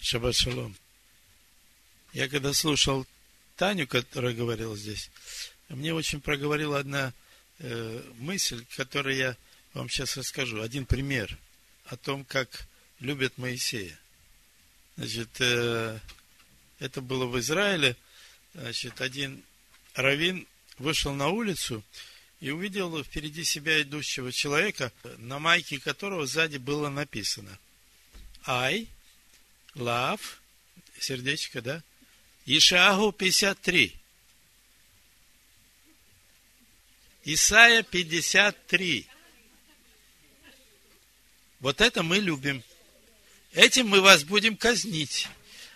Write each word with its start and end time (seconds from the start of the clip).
Шаббат 0.00 0.34
шалом. 0.36 0.76
Я 2.12 2.28
когда 2.28 2.52
слушал 2.52 3.06
Таню, 3.56 3.86
которая 3.86 4.34
говорила 4.34 4.76
здесь, 4.76 5.10
мне 5.68 5.94
очень 5.94 6.20
проговорила 6.20 6.78
одна 6.78 7.12
э, 7.58 8.02
мысль, 8.18 8.64
которую 8.76 9.16
я 9.16 9.36
вам 9.74 9.88
сейчас 9.88 10.16
расскажу. 10.16 10.60
Один 10.60 10.86
пример 10.86 11.36
о 11.86 11.96
том, 11.96 12.24
как 12.24 12.66
любят 13.00 13.36
Моисея. 13.38 13.98
Значит, 14.96 15.28
э, 15.40 15.98
это 16.78 17.00
было 17.00 17.26
в 17.26 17.38
Израиле. 17.38 17.96
Значит, 18.54 19.00
один 19.00 19.42
раввин 19.94 20.46
вышел 20.78 21.12
на 21.12 21.28
улицу 21.28 21.82
и 22.40 22.50
увидел 22.50 23.02
впереди 23.02 23.44
себя 23.44 23.80
идущего 23.82 24.32
человека, 24.32 24.92
на 25.18 25.38
майке 25.38 25.80
которого 25.80 26.26
сзади 26.26 26.58
было 26.58 26.88
написано 26.88 27.58
I 28.44 28.88
love, 29.76 30.20
сердечко, 30.98 31.62
да? 31.62 31.82
Ишагу 32.46 33.12
53. 33.12 33.94
Исайя 37.24 37.82
53. 37.82 39.08
Вот 41.60 41.80
это 41.80 42.02
мы 42.02 42.18
любим. 42.18 42.62
Этим 43.52 43.88
мы 43.88 44.00
вас 44.00 44.24
будем 44.24 44.56
казнить. 44.56 45.28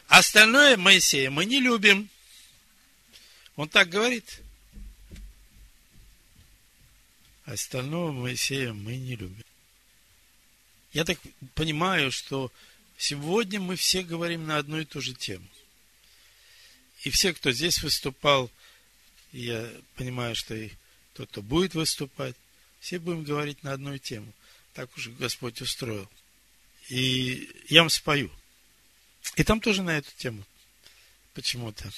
Остальное 0.07 0.77
Моисея 0.77 1.31
мы 1.31 1.45
не 1.45 1.61
любим. 1.61 2.09
Он 3.57 3.69
так 3.69 3.89
говорит. 3.89 4.41
Остального 7.45 8.13
Моисея 8.13 8.73
мы 8.73 8.97
не 8.97 9.17
любим. 9.17 9.45
Я 10.93 11.05
так 11.05 11.19
понимаю, 11.55 12.13
что 12.13 12.53
сегодня 13.01 13.59
мы 13.61 13.77
все 13.77 14.03
говорим 14.03 14.47
на 14.47 14.59
одну 14.59 14.79
и 14.79 14.85
ту 14.85 15.01
же 15.01 15.15
тему. 15.15 15.47
И 17.03 17.11
все, 17.11 17.33
кто 17.33 17.51
здесь 17.51 17.83
выступал, 17.83 18.51
я 19.33 19.69
понимаю, 19.97 20.37
что 20.37 20.55
и 20.55 20.71
тот, 21.15 21.31
кто 21.31 21.41
будет 21.41 21.75
выступать, 21.75 22.37
все 22.79 22.99
будем 22.99 23.25
говорить 23.25 23.63
на 23.63 23.73
одну 23.73 23.97
тему. 23.97 24.33
Так 24.75 24.95
уже 24.97 25.11
Господь 25.13 25.61
устроил. 25.63 26.09
И 26.91 27.49
я 27.69 27.81
вам 27.81 27.91
спою. 27.91 28.31
И 29.37 29.45
там 29.45 29.61
тоже 29.61 29.83
на 29.83 29.97
эту 29.97 30.11
тему. 30.19 30.45
Почему-то. 31.33 31.91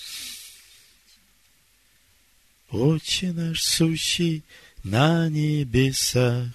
Отче 2.70 3.32
наш 3.32 3.62
сущий 3.62 4.44
на 4.84 5.28
небесах, 5.28 6.48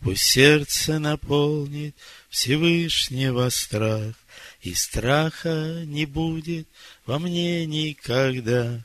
Пусть 0.00 0.24
сердце 0.24 0.98
наполнит 0.98 1.94
Всевышнего 2.32 3.50
страх, 3.50 4.14
И 4.62 4.72
страха 4.72 5.82
не 5.84 6.06
будет 6.06 6.66
во 7.04 7.18
мне 7.18 7.66
никогда, 7.66 8.82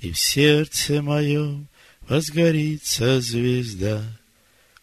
И 0.00 0.10
в 0.10 0.18
сердце 0.18 1.00
моем 1.00 1.68
возгорится 2.08 3.20
звезда. 3.20 4.02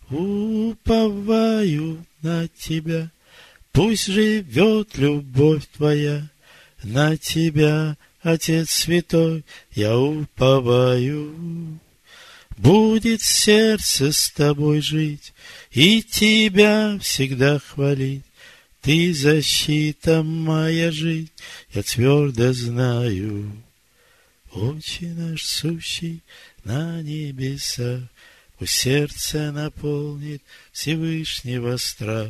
Уповаю 0.09 2.05
на 2.21 2.47
Тебя, 2.47 3.11
Пусть 3.73 4.05
живет 4.05 4.97
любовь 4.97 5.67
Твоя, 5.75 6.30
На 6.83 7.17
Тебя, 7.17 7.97
Отец 8.21 8.69
Святой, 8.69 9.43
я 9.73 9.97
уповаю. 9.99 11.81
Будет 12.58 13.22
сердце 13.22 14.11
с 14.14 14.30
тобой 14.30 14.81
жить 14.81 15.34
и 15.72 16.02
тебя 16.02 16.98
всегда 17.02 17.59
хвалить. 17.59 18.23
Ты 18.81 19.14
защита 19.14 20.23
моя 20.23 20.92
жизнь, 20.92 21.31
я 21.73 21.83
твердо 21.83 22.53
знаю. 22.53 23.52
Отче 24.52 25.08
наш 25.08 25.44
сущий 25.44 26.22
на 26.64 27.02
небесах, 27.02 28.03
Пусть 28.58 28.73
сердце 28.73 29.52
наполнит 29.52 30.42
Всевышнего 30.72 31.76
страх, 31.76 32.30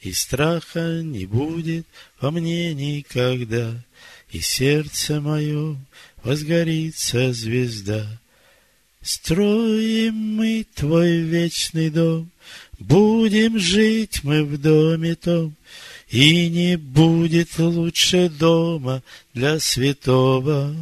И 0.00 0.12
страха 0.12 1.02
не 1.02 1.26
будет 1.26 1.86
во 2.18 2.30
мне 2.30 2.72
никогда, 2.72 3.74
И 4.30 4.40
сердце 4.40 5.20
мое 5.20 5.76
возгорится 6.22 7.32
звезда. 7.34 8.06
Строим 9.06 10.34
мы 10.34 10.66
твой 10.74 11.18
вечный 11.18 11.90
дом, 11.90 12.28
Будем 12.80 13.56
жить 13.56 14.24
мы 14.24 14.42
в 14.42 14.60
доме 14.60 15.14
том, 15.14 15.54
И 16.08 16.48
не 16.48 16.76
будет 16.76 17.56
лучше 17.56 18.28
дома 18.28 19.04
для 19.32 19.60
святого. 19.60 20.74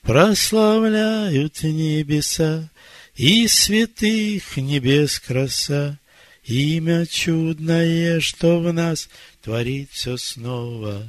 Прославляют 0.00 1.62
небеса 1.62 2.70
И 3.16 3.46
святых 3.48 4.56
небес 4.56 5.20
краса, 5.20 5.98
Имя 6.46 7.04
чудное, 7.04 8.18
что 8.20 8.60
в 8.60 8.72
нас 8.72 9.10
творит 9.42 9.90
все 9.92 10.16
снова. 10.16 11.06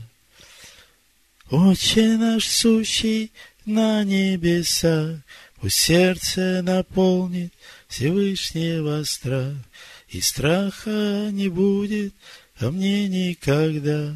Отче 1.49 2.17
наш 2.17 2.45
сущий 2.45 3.31
на 3.65 4.03
небесах, 4.03 5.19
Пусть 5.59 5.77
сердце 5.77 6.61
наполнит 6.61 7.53
Всевышнего 7.87 9.03
страх, 9.03 9.55
И 10.09 10.21
страха 10.21 11.29
не 11.31 11.49
будет 11.49 12.13
во 12.59 12.71
мне 12.71 13.07
никогда, 13.07 14.15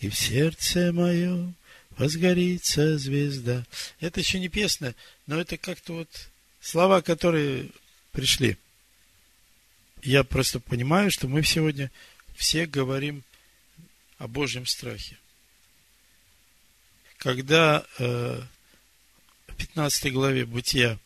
И 0.00 0.08
в 0.08 0.14
сердце 0.14 0.92
моем 0.92 1.54
возгорится 1.96 2.98
звезда. 2.98 3.64
Это 4.00 4.20
еще 4.20 4.38
не 4.38 4.48
песня, 4.48 4.94
но 5.26 5.40
это 5.40 5.56
как-то 5.56 5.94
вот 5.94 6.08
слова, 6.60 7.00
которые 7.00 7.70
пришли. 8.12 8.56
Я 10.02 10.24
просто 10.24 10.60
понимаю, 10.60 11.10
что 11.10 11.28
мы 11.28 11.42
сегодня 11.42 11.90
все 12.34 12.66
говорим 12.66 13.22
о 14.18 14.26
Божьем 14.28 14.66
страхе. 14.66 15.16
Когда 17.18 17.86
э, 17.98 18.42
15 19.62 20.12
главе 20.12 20.44
Бытия 20.44 20.98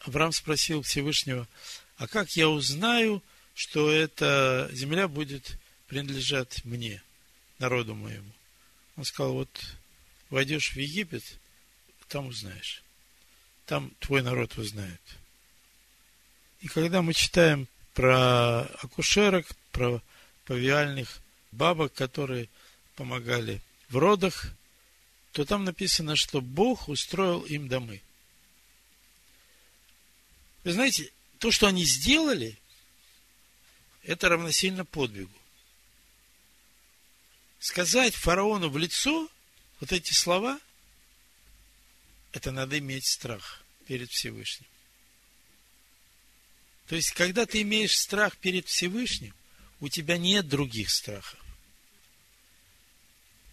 Авраам 0.00 0.30
спросил 0.30 0.82
Всевышнего, 0.82 1.48
а 1.96 2.06
как 2.06 2.36
я 2.36 2.50
узнаю, 2.50 3.22
что 3.54 3.90
эта 3.90 4.68
земля 4.72 5.08
будет 5.08 5.58
принадлежать 5.86 6.62
мне, 6.66 7.02
народу 7.58 7.94
моему? 7.94 8.30
Он 8.96 9.06
сказал, 9.06 9.32
вот 9.32 9.48
войдешь 10.28 10.72
в 10.72 10.76
Египет, 10.76 11.24
там 12.08 12.26
узнаешь. 12.26 12.82
Там 13.64 13.90
твой 14.00 14.20
народ 14.20 14.58
узнает. 14.58 15.00
И 16.60 16.68
когда 16.68 17.00
мы 17.00 17.14
читаем 17.14 17.68
про 17.94 18.64
акушерок, 18.82 19.46
про 19.72 20.02
павиальных 20.44 21.20
бабок, 21.52 21.94
которые 21.94 22.50
помогали 22.96 23.62
в 23.88 23.96
родах, 23.96 24.52
то 25.34 25.44
там 25.44 25.64
написано, 25.64 26.14
что 26.14 26.40
Бог 26.40 26.88
устроил 26.88 27.40
им 27.40 27.66
домы. 27.66 28.00
Вы 30.62 30.72
знаете, 30.72 31.10
то, 31.38 31.50
что 31.50 31.66
они 31.66 31.84
сделали, 31.84 32.56
это 34.04 34.28
равносильно 34.28 34.84
подвигу. 34.84 35.34
Сказать 37.58 38.14
фараону 38.14 38.68
в 38.70 38.78
лицо 38.78 39.28
вот 39.80 39.90
эти 39.90 40.12
слова, 40.12 40.60
это 42.30 42.52
надо 42.52 42.78
иметь 42.78 43.06
страх 43.06 43.64
перед 43.88 44.12
Всевышним. 44.12 44.68
То 46.86 46.94
есть, 46.94 47.10
когда 47.10 47.44
ты 47.44 47.62
имеешь 47.62 47.98
страх 47.98 48.36
перед 48.36 48.68
Всевышним, 48.68 49.34
у 49.80 49.88
тебя 49.88 50.16
нет 50.16 50.46
других 50.46 50.90
страхов. 50.90 51.40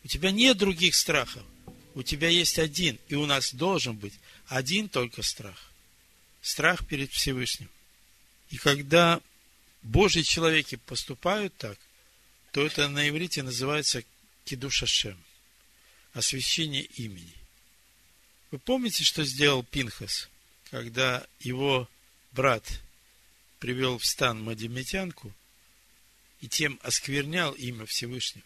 У 0.03 0.08
тебя 0.08 0.30
нет 0.30 0.59
других 0.59 0.94
страхов 0.94 1.44
у 1.93 2.03
тебя 2.03 2.29
есть 2.29 2.59
один, 2.59 2.99
и 3.08 3.16
у 3.16 3.26
нас 3.26 3.53
должен 3.53 3.96
быть 3.96 4.14
один 4.47 4.90
только 4.90 5.22
страх. 5.22 5.72
Страх 6.41 6.85
перед 6.88 7.11
Всевышним. 7.11 7.70
И 8.49 8.58
когда 8.58 9.22
Божьи 9.82 10.22
человеки 10.22 10.76
поступают 10.76 11.55
так, 11.58 11.78
то 12.52 12.66
это 12.66 12.88
на 12.88 13.08
иврите 13.08 13.43
называется 13.43 14.03
кидушашем, 14.46 15.17
освящение 16.14 16.84
имени. 16.84 17.34
Вы 18.52 18.59
помните, 18.59 19.03
что 19.03 19.23
сделал 19.23 19.64
Пинхас, 19.64 20.29
когда 20.70 21.26
его 21.40 21.90
брат 22.34 22.82
привел 23.59 23.97
в 23.97 24.05
стан 24.05 24.44
Мадиметянку 24.44 25.34
и 26.41 26.47
тем 26.47 26.79
осквернял 26.84 27.53
имя 27.53 27.85
Всевышнего? 27.85 28.46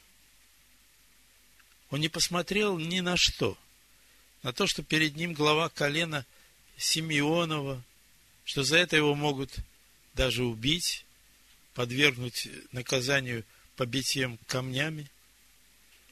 Он 1.95 2.01
не 2.01 2.09
посмотрел 2.09 2.77
ни 2.77 2.99
на 2.99 3.15
что. 3.15 3.57
На 4.43 4.51
то, 4.51 4.67
что 4.67 4.83
перед 4.83 5.15
ним 5.15 5.31
глава 5.31 5.69
колена 5.69 6.25
Симеонова, 6.75 7.81
что 8.43 8.65
за 8.65 8.75
это 8.79 8.97
его 8.97 9.15
могут 9.15 9.55
даже 10.13 10.43
убить, 10.43 11.05
подвергнуть 11.73 12.49
наказанию 12.73 13.45
побитием 13.77 14.37
камнями. 14.45 15.09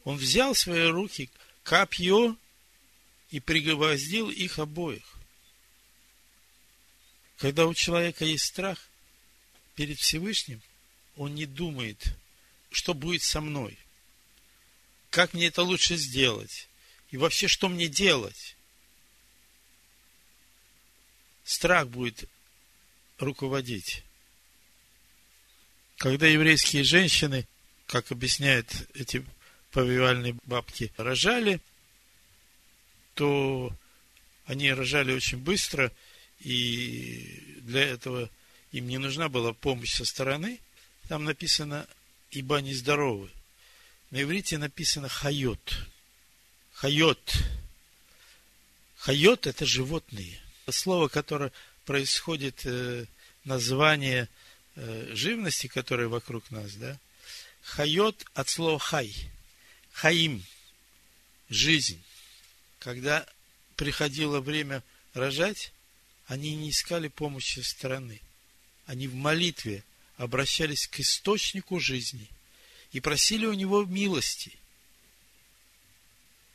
Он 0.05 0.15
взял 0.15 0.53
в 0.53 0.59
свои 0.59 0.85
руки 0.85 1.29
копье 1.63 2.37
и 3.29 3.41
пригвоздил 3.41 4.29
их 4.29 4.59
обоих. 4.59 5.15
Когда 7.35 7.67
у 7.67 7.73
человека 7.73 8.23
есть 8.23 8.45
страх 8.45 8.87
перед 9.75 9.99
Всевышним, 9.99 10.61
он 11.17 11.35
не 11.35 11.45
думает, 11.45 12.15
что 12.71 12.93
будет 12.93 13.21
со 13.21 13.41
мной, 13.41 13.77
как 15.13 15.35
мне 15.35 15.45
это 15.45 15.61
лучше 15.61 15.95
сделать, 15.95 16.67
и 17.11 17.17
вообще, 17.17 17.47
что 17.47 17.69
мне 17.69 17.87
делать. 17.87 18.57
Страх 21.43 21.87
будет 21.87 22.27
руководить. 23.19 24.03
Когда 25.97 26.25
еврейские 26.25 26.83
женщины, 26.83 27.47
как 27.85 28.11
объясняют 28.11 28.67
эти 28.95 29.23
повивальные 29.69 30.35
бабки, 30.45 30.91
рожали, 30.97 31.61
то 33.13 33.71
они 34.47 34.73
рожали 34.73 35.13
очень 35.13 35.37
быстро, 35.37 35.91
и 36.39 37.59
для 37.61 37.83
этого 37.83 38.31
им 38.71 38.87
не 38.87 38.97
нужна 38.97 39.29
была 39.29 39.53
помощь 39.53 39.93
со 39.93 40.05
стороны. 40.05 40.59
Там 41.07 41.23
написано 41.23 41.87
«ибо 42.31 42.57
они 42.57 42.73
здоровы». 42.73 43.29
На 44.13 44.21
иврите 44.21 44.59
написано 44.59 45.09
«хайот». 45.09 45.87
Хайот. 46.73 47.33
Хайот– 48.97 49.47
это 49.47 49.65
животные. 49.65 50.39
Слово, 50.69 51.07
которое 51.07 51.51
происходит 51.85 52.63
э, 52.63 53.07
название 53.43 54.29
э, 54.75 55.15
живности, 55.15 55.65
которая 55.65 56.09
вокруг 56.09 56.51
нас, 56.51 56.75
да? 56.75 56.99
חיות 57.63 58.23
от 58.35 58.49
слова 58.49 58.77
חי. 58.77 59.15
חיים. 59.93 60.45
Жизнь. 61.49 61.99
Когда 62.77 63.25
приходило 63.77 64.41
время 64.41 64.83
рожать, 65.15 65.73
они 66.27 66.55
не 66.55 66.69
искали 66.69 67.07
помощи 67.07 67.61
со 67.61 67.67
стороны. 67.67 68.21
Они 68.85 69.07
в 69.07 69.15
молитве 69.15 69.83
обращались 70.17 70.85
к 70.85 70.99
источнику 70.99 71.79
жизни 71.79 72.29
и 72.93 72.99
просили 72.99 73.45
у 73.45 73.53
него 73.53 73.83
милости. 73.83 74.53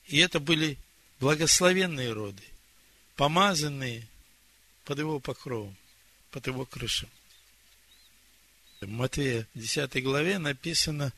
И 0.06 0.18
это 0.18 0.40
были 0.40 0.78
благословенные 1.20 2.12
роды, 2.12 2.42
помазанные 3.16 4.08
под 4.84 5.00
его 5.00 5.20
покровом, 5.20 5.76
под 6.30 6.46
его 6.46 6.64
крышем. 6.64 7.10
В 8.80 8.88
Матвея 8.88 9.46
10 9.54 10.02
главе 10.02 10.38
написано, 10.38 11.12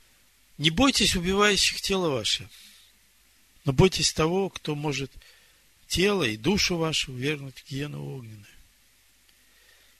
не 0.56 0.70
бойтесь 0.70 1.14
убивающих 1.14 1.80
тело 1.82 2.08
ваше, 2.08 2.48
но 3.66 3.72
бойтесь 3.72 4.12
того, 4.12 4.48
кто 4.48 4.74
может 4.74 5.12
тело 5.86 6.24
и 6.24 6.38
душу 6.38 6.78
вашу 6.78 7.12
вернуть 7.12 7.58
в 7.58 7.70
гиену 7.70 8.16
огненную. 8.16 8.46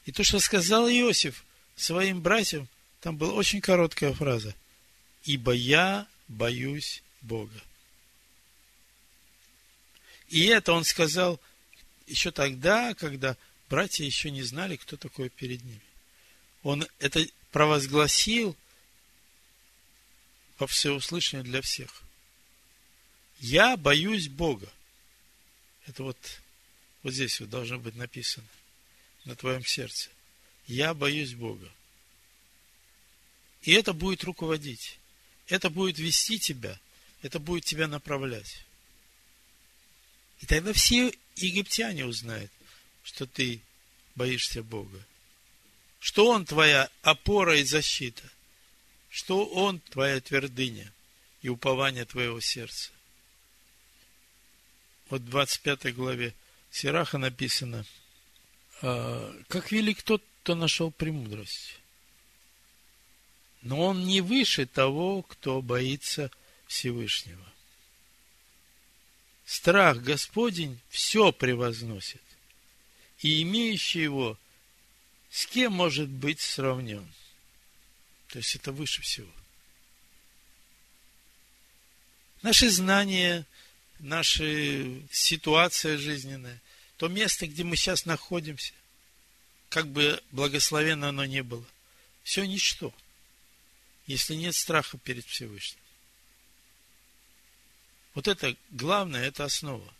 И 0.07 0.13
то, 0.13 0.25
что 0.25 0.41
сказал 0.41 0.89
Иосиф 0.89 1.45
своим 1.77 2.23
братьям, 2.23 2.69
там 3.01 3.19
была 3.19 3.35
очень 3.35 3.61
короткая 3.61 4.15
фраза. 4.15 4.55
Ибо 5.25 5.53
я 5.53 6.07
боюсь 6.29 7.03
Бога. 7.21 7.61
И 10.29 10.47
это 10.47 10.73
он 10.73 10.85
сказал 10.85 11.41
еще 12.07 12.31
тогда, 12.31 12.95
когда 12.95 13.37
братья 13.69 14.05
еще 14.05 14.31
не 14.31 14.43
знали, 14.43 14.77
кто 14.77 14.97
такой 14.97 15.29
перед 15.29 15.63
ними. 15.65 15.81
Он 16.63 16.87
это 16.99 17.27
провозгласил 17.51 18.57
во 20.59 20.67
всеуслышание 20.67 21.45
для 21.45 21.63
всех. 21.63 22.03
Я 23.41 23.77
боюсь 23.77 24.29
Бога. 24.29 24.71
Это 25.87 26.05
вот, 26.05 26.19
вот 27.03 27.13
здесь 27.13 27.41
вот 27.41 27.51
должно 27.51 27.79
быть 27.79 27.97
написано 27.97 28.47
на 29.25 29.35
твоем 29.35 29.65
сердце. 29.65 30.11
Я 30.67 30.95
боюсь 30.95 31.35
Бога. 31.35 31.69
И 33.63 33.73
это 33.73 33.93
будет 33.93 34.23
руководить. 34.25 35.00
Это 35.51 35.69
будет 35.69 35.99
вести 35.99 36.39
тебя. 36.39 36.79
Это 37.23 37.39
будет 37.39 37.65
тебя 37.65 37.89
направлять. 37.89 38.65
И 40.41 40.47
тогда 40.47 40.73
все 40.73 41.13
египтяне 41.37 42.07
узнают, 42.07 42.51
что 43.03 43.27
ты 43.27 43.61
боишься 44.15 44.63
Бога. 44.63 45.05
Что 45.99 46.29
Он 46.29 46.47
твоя 46.47 46.89
опора 47.03 47.59
и 47.59 47.65
защита. 47.65 48.23
Что 49.11 49.45
Он 49.45 49.81
твоя 49.81 50.21
твердыня 50.21 50.91
и 51.43 51.49
упование 51.49 52.05
твоего 52.05 52.41
сердца. 52.41 52.91
Вот 55.11 55.23
в 55.23 55.29
25 55.29 55.95
главе 55.95 56.33
Сираха 56.71 57.19
написано, 57.19 57.85
«А, 58.83 59.37
как 59.49 59.73
велик 59.73 60.03
тот, 60.03 60.23
кто 60.43 60.55
нашел 60.55 60.93
премудрость. 60.93 61.80
Но 63.63 63.87
он 63.87 64.07
не 64.07 64.21
выше 64.21 64.67
того, 64.67 65.23
кто 65.23 65.61
боится 65.61 66.31
Всевышнего. 66.67 67.45
Страх 69.45 69.99
Господень 69.99 70.81
все 70.89 71.33
превозносит, 71.33 72.23
и 73.19 73.43
имеющий 73.43 74.03
его 74.03 74.39
с 75.31 75.47
кем 75.47 75.73
может 75.73 76.09
быть 76.09 76.41
сравнен? 76.41 77.07
То 78.29 78.39
есть 78.39 78.55
это 78.55 78.73
выше 78.73 79.03
всего. 79.03 79.31
Наши 82.43 82.71
знания, 82.71 83.45
наша 83.99 84.45
ситуация 85.11 85.99
жизненная, 85.99 86.61
то 86.97 87.09
место, 87.09 87.47
где 87.47 87.65
мы 87.65 87.77
сейчас 87.77 88.07
находимся, 88.07 88.73
как 89.69 89.89
бы 89.89 90.23
благословенно 90.31 91.11
оно 91.11 91.25
не 91.25 91.43
было, 91.43 91.65
все 92.23 92.45
ничто, 92.45 92.95
если 94.11 94.35
нет 94.35 94.57
страха 94.57 94.99
перед 94.99 95.25
Всевышним. 95.25 95.81
Вот 98.15 98.27
это 98.27 98.57
главное, 98.71 99.25
это 99.25 99.45
основа. 99.45 99.95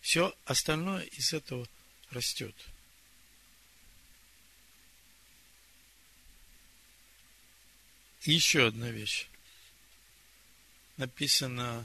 Все 0.00 0.32
остальное 0.44 1.02
из 1.06 1.32
этого 1.32 1.68
растет. 2.10 2.54
И 8.22 8.32
еще 8.32 8.68
одна 8.68 8.90
вещь. 8.90 9.26
Написано, 10.96 11.84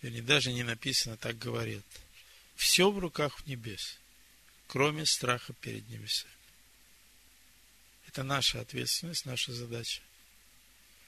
или 0.00 0.22
даже 0.22 0.50
не 0.50 0.62
написано, 0.62 1.18
так 1.18 1.36
говорит. 1.36 1.84
Все 2.56 2.90
в 2.90 2.98
руках 2.98 3.46
небес, 3.46 3.98
кроме 4.66 5.04
страха 5.04 5.52
перед 5.52 5.86
небесами. 5.90 6.32
Это 8.06 8.22
наша 8.22 8.62
ответственность, 8.62 9.26
наша 9.26 9.52
задача. 9.52 10.00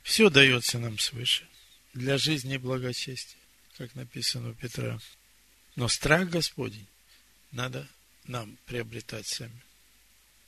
Все 0.02 0.30
дается 0.30 0.78
нам 0.78 0.98
свыше 0.98 1.46
для 1.94 2.18
жизни 2.18 2.54
и 2.54 2.58
благочестия 2.58 3.42
как 3.76 3.94
написано 3.94 4.50
у 4.50 4.54
Петра. 4.54 4.98
Но 5.76 5.88
страх 5.88 6.28
Господень 6.28 6.86
надо 7.50 7.88
нам 8.24 8.56
приобретать 8.66 9.26
сами. 9.26 9.60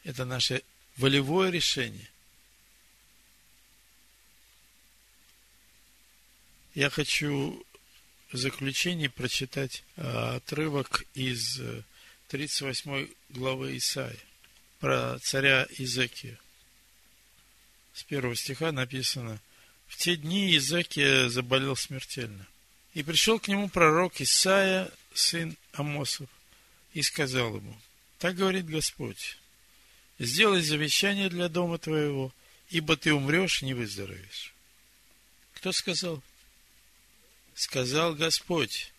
Это 0.05 0.25
наше 0.25 0.63
волевое 0.97 1.51
решение. 1.51 2.09
Я 6.75 6.91
хочу 6.91 7.65
в 8.31 8.37
заключение 8.37 9.09
прочитать 9.09 9.85
а, 9.97 10.37
отрывок 10.37 11.05
из 11.15 11.61
38 12.29 12.91
э, 12.91 13.09
главы 13.31 13.77
Исаия 13.77 14.19
про 14.81 15.19
царя 15.21 15.67
Изекия. 15.79 16.39
С 17.95 18.03
первого 18.03 18.35
стиха 18.35 18.73
написано, 18.73 19.41
в 19.87 19.97
те 19.97 20.17
дни 20.17 20.57
Изекия 20.57 21.29
заболел 21.29 21.77
смертельно. 21.77 22.47
И 22.93 23.03
пришел 23.03 23.39
к 23.39 23.49
нему 23.49 23.69
пророк 23.69 24.21
Исаия, 24.21 24.91
сын 25.15 25.57
Амосов, 25.73 26.29
и 26.93 27.03
сказал 27.03 27.57
ему, 27.57 27.81
так 28.19 28.37
говорит 28.37 28.67
Господь, 28.67 29.39
сделай 30.19 30.63
завещание 30.63 31.29
для 31.29 31.49
дома 31.49 31.79
твоего, 31.79 32.33
ибо 32.69 32.97
ты 32.97 33.13
умрешь 33.13 33.63
не 33.63 33.75
выздоровеешь. 33.75 34.53
Кто 35.55 35.73
сказал? 35.73 36.23
Сказал 37.55 38.15
Господь. 38.15 38.93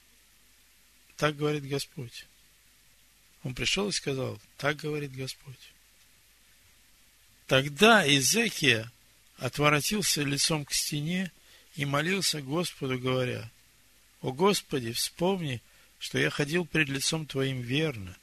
Так 1.18 1.36
говорит 1.36 1.68
Господь. 1.68 2.26
Он 3.44 3.54
пришел 3.54 3.90
и 3.90 3.94
сказал, 3.94 4.40
так 4.58 4.78
говорит 4.78 5.14
Господь. 5.14 5.75
Тогда 7.48 8.08
Изекия 8.08 8.92
отворотился 9.38 10.24
лицом 10.24 10.66
к 10.66 10.74
стене 10.74 11.32
и 11.76 11.86
молился 11.86 12.42
Господу, 12.42 12.98
говоря, 12.98 13.50
о 14.22 14.32
Господи, 14.32 14.92
вспомни, 14.92 15.62
что 16.00 16.18
я 16.18 16.30
ходил 16.30 16.66
пред 16.66 16.90
лицом 16.90 17.28
Твоим 17.28 17.62
верно, 17.62 18.18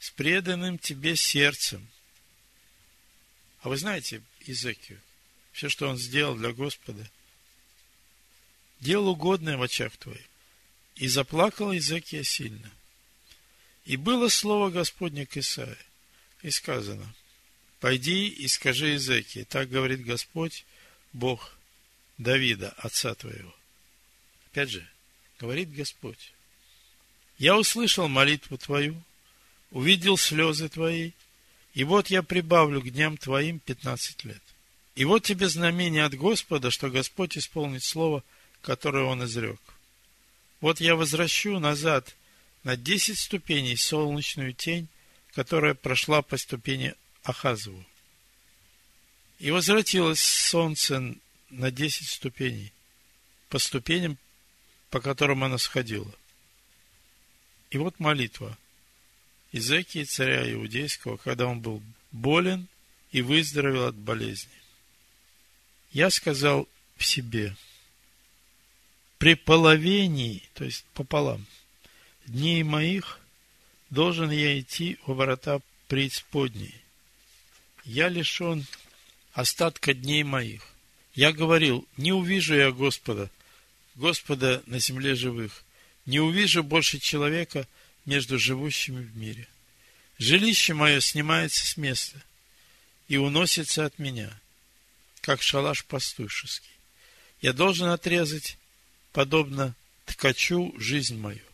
с 0.00 0.10
преданным 0.10 0.78
Тебе 0.78 1.14
сердцем. 1.14 1.86
А 3.60 3.68
вы 3.68 3.76
знаете 3.76 4.22
Изекию, 4.40 5.00
все, 5.52 5.68
что 5.68 5.88
он 5.88 5.96
сделал 5.96 6.34
для 6.34 6.52
Господа, 6.52 7.08
делал 8.80 9.08
угодное 9.08 9.56
в 9.56 9.62
очах 9.62 9.96
твоих. 9.96 10.26
И 10.96 11.08
заплакал 11.08 11.74
Изекия 11.76 12.22
сильно. 12.22 12.70
И 13.84 13.96
было 13.96 14.28
слово 14.28 14.70
Господне 14.70 15.26
к 15.26 15.36
Исаии, 15.36 15.76
и 16.42 16.50
сказано, 16.50 17.12
«Пойди 17.84 18.28
и 18.28 18.48
скажи 18.48 18.96
Изекии, 18.96 19.44
так 19.44 19.68
говорит 19.68 20.06
Господь, 20.06 20.64
Бог 21.12 21.52
Давида, 22.16 22.70
отца 22.78 23.14
твоего». 23.14 23.54
Опять 24.46 24.70
же, 24.70 24.88
говорит 25.38 25.70
Господь, 25.70 26.32
«Я 27.36 27.58
услышал 27.58 28.08
молитву 28.08 28.56
твою, 28.56 29.04
увидел 29.70 30.16
слезы 30.16 30.70
твои, 30.70 31.10
и 31.74 31.84
вот 31.84 32.08
я 32.08 32.22
прибавлю 32.22 32.80
к 32.80 32.88
дням 32.88 33.18
твоим 33.18 33.58
пятнадцать 33.58 34.24
лет. 34.24 34.42
И 34.94 35.04
вот 35.04 35.24
тебе 35.24 35.46
знамение 35.50 36.06
от 36.06 36.14
Господа, 36.14 36.70
что 36.70 36.88
Господь 36.88 37.36
исполнит 37.36 37.84
слово, 37.84 38.24
которое 38.62 39.04
Он 39.04 39.26
изрек. 39.26 39.60
Вот 40.62 40.80
я 40.80 40.96
возвращу 40.96 41.58
назад 41.58 42.16
на 42.62 42.78
десять 42.78 43.18
ступеней 43.18 43.76
солнечную 43.76 44.54
тень, 44.54 44.88
которая 45.34 45.74
прошла 45.74 46.22
по 46.22 46.38
ступени 46.38 46.94
Ахазову. 47.24 47.84
И 49.40 49.50
возвратилось 49.50 50.20
солнце 50.20 51.16
на 51.50 51.70
десять 51.70 52.08
ступеней, 52.08 52.72
по 53.48 53.58
ступеням, 53.58 54.16
по 54.90 55.00
которым 55.00 55.42
оно 55.42 55.58
сходило. 55.58 56.12
И 57.70 57.78
вот 57.78 57.98
молитва 57.98 58.56
Изекии, 59.50 60.04
царя 60.04 60.50
Иудейского, 60.52 61.16
когда 61.16 61.46
он 61.46 61.60
был 61.60 61.82
болен 62.12 62.68
и 63.10 63.22
выздоровел 63.22 63.86
от 63.86 63.96
болезни. 63.96 64.52
Я 65.90 66.10
сказал 66.10 66.68
в 66.96 67.04
себе– 67.04 67.56
при 69.24 69.36
половении, 69.36 70.42
то 70.52 70.64
есть 70.64 70.84
пополам, 70.92 71.46
дней 72.26 72.62
моих 72.62 73.20
должен 73.88 74.30
я 74.30 74.60
идти 74.60 74.98
во 75.06 75.14
врата 75.14 75.60
преисподней. 75.88 76.74
Я 77.84 78.08
лишен 78.08 78.66
остатка 79.32 79.94
дней 79.94 80.22
моих. 80.22 80.66
Я 81.14 81.32
говорил, 81.32 81.86
не 81.96 82.12
увижу 82.12 82.54
я 82.54 82.72
Господа, 82.72 83.30
Господа 83.94 84.62
на 84.66 84.78
земле 84.78 85.14
живых, 85.14 85.62
не 86.06 86.18
увижу 86.18 86.62
больше 86.64 86.98
человека 86.98 87.68
между 88.04 88.38
живущими 88.38 89.02
в 89.04 89.16
мире. 89.16 89.46
Жилище 90.18 90.74
мое 90.74 91.00
снимается 91.00 91.66
с 91.66 91.76
места 91.76 92.20
и 93.08 93.16
уносится 93.16 93.84
от 93.84 93.98
меня, 93.98 94.30
как 95.20 95.42
шалаш 95.42 95.84
пастушеский. 95.84 96.70
Я 97.40 97.52
должен 97.52 97.88
отрезать 97.88 98.56
подобно 99.12 99.74
ткачу 100.06 100.74
жизнь 100.78 101.18
мою. 101.18 101.44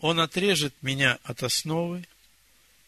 Он 0.00 0.20
отрежет 0.20 0.74
меня 0.82 1.18
от 1.22 1.42
основы. 1.42 2.06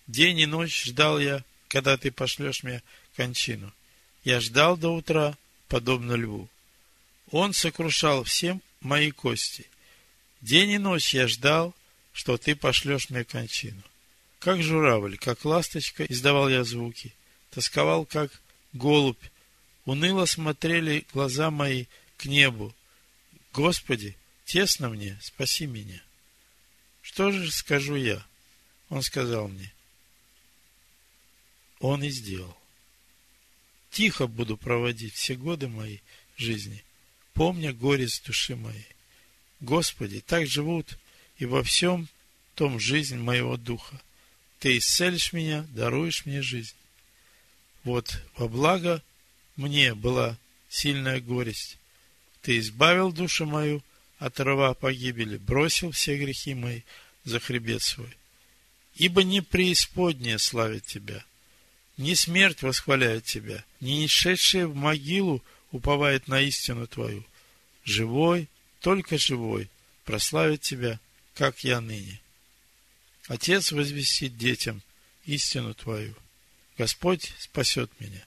День 0.06 0.40
и 0.40 0.46
ночь 0.46 0.84
ждал 0.84 1.18
я, 1.20 1.44
когда 1.72 1.96
ты 1.96 2.10
пошлешь 2.12 2.62
мне 2.62 2.82
кончину. 3.16 3.72
Я 4.24 4.40
ждал 4.40 4.76
до 4.76 4.90
утра, 4.90 5.38
подобно 5.68 6.12
льву. 6.12 6.50
Он 7.30 7.54
сокрушал 7.54 8.24
всем 8.24 8.60
мои 8.82 9.10
кости. 9.10 9.66
День 10.42 10.72
и 10.72 10.78
ночь 10.78 11.14
я 11.14 11.26
ждал, 11.26 11.74
что 12.12 12.36
ты 12.36 12.54
пошлешь 12.54 13.08
мне 13.08 13.24
кончину. 13.24 13.82
Как 14.38 14.62
журавль, 14.62 15.16
как 15.16 15.46
ласточка 15.46 16.04
издавал 16.04 16.50
я 16.50 16.62
звуки, 16.62 17.14
тосковал, 17.50 18.04
как 18.04 18.42
голубь. 18.74 19.24
Уныло 19.86 20.26
смотрели 20.26 21.06
глаза 21.14 21.50
мои 21.50 21.86
к 22.18 22.26
небу, 22.26 22.74
Господи, 23.54 24.14
тесно 24.44 24.90
мне, 24.90 25.18
спаси 25.22 25.66
меня. 25.66 26.02
Что 27.00 27.32
же 27.32 27.50
скажу 27.50 27.96
я? 27.96 28.22
Он 28.90 29.02
сказал 29.02 29.48
мне. 29.48 29.72
Он 31.82 32.04
и 32.04 32.10
сделал. 32.10 32.56
Тихо 33.90 34.28
буду 34.28 34.56
проводить 34.56 35.14
все 35.14 35.34
годы 35.34 35.66
моей 35.66 36.00
жизни, 36.36 36.82
помня 37.34 37.72
горе 37.72 38.08
с 38.08 38.20
души 38.20 38.54
моей. 38.54 38.86
Господи, 39.60 40.20
так 40.20 40.46
живут 40.46 40.96
и 41.38 41.44
во 41.44 41.64
всем 41.64 42.08
том 42.54 42.78
жизнь 42.78 43.18
моего 43.18 43.56
духа. 43.56 44.00
Ты 44.60 44.78
исцелишь 44.78 45.32
меня, 45.32 45.66
даруешь 45.70 46.24
мне 46.24 46.40
жизнь. 46.40 46.76
Вот 47.82 48.22
во 48.36 48.46
благо 48.46 49.02
мне 49.56 49.94
была 49.94 50.38
сильная 50.68 51.20
горесть, 51.20 51.78
ты 52.42 52.58
избавил 52.58 53.12
душу 53.12 53.44
мою 53.44 53.82
от 54.18 54.38
рва 54.38 54.74
погибели, 54.74 55.36
бросил 55.36 55.90
все 55.90 56.16
грехи 56.16 56.54
мои 56.54 56.82
за 57.24 57.40
хребет 57.40 57.82
свой. 57.82 58.16
Ибо 58.94 59.24
не 59.24 59.40
преисподняя 59.40 60.38
славит 60.38 60.86
тебя, 60.86 61.24
не 61.96 62.14
смерть 62.14 62.62
восхваляет 62.62 63.24
тебя, 63.24 63.64
не 63.80 64.06
шедшая 64.08 64.66
в 64.66 64.74
могилу 64.74 65.42
уповает 65.70 66.28
на 66.28 66.40
истину 66.40 66.86
твою. 66.86 67.24
Живой, 67.84 68.48
только 68.80 69.18
живой, 69.18 69.68
прославит 70.04 70.60
тебя, 70.60 71.00
как 71.34 71.64
я 71.64 71.80
ныне. 71.80 72.20
Отец 73.28 73.72
возвестит 73.72 74.36
детям 74.36 74.82
истину 75.26 75.74
твою. 75.74 76.14
Господь 76.78 77.32
спасет 77.38 77.90
меня. 78.00 78.24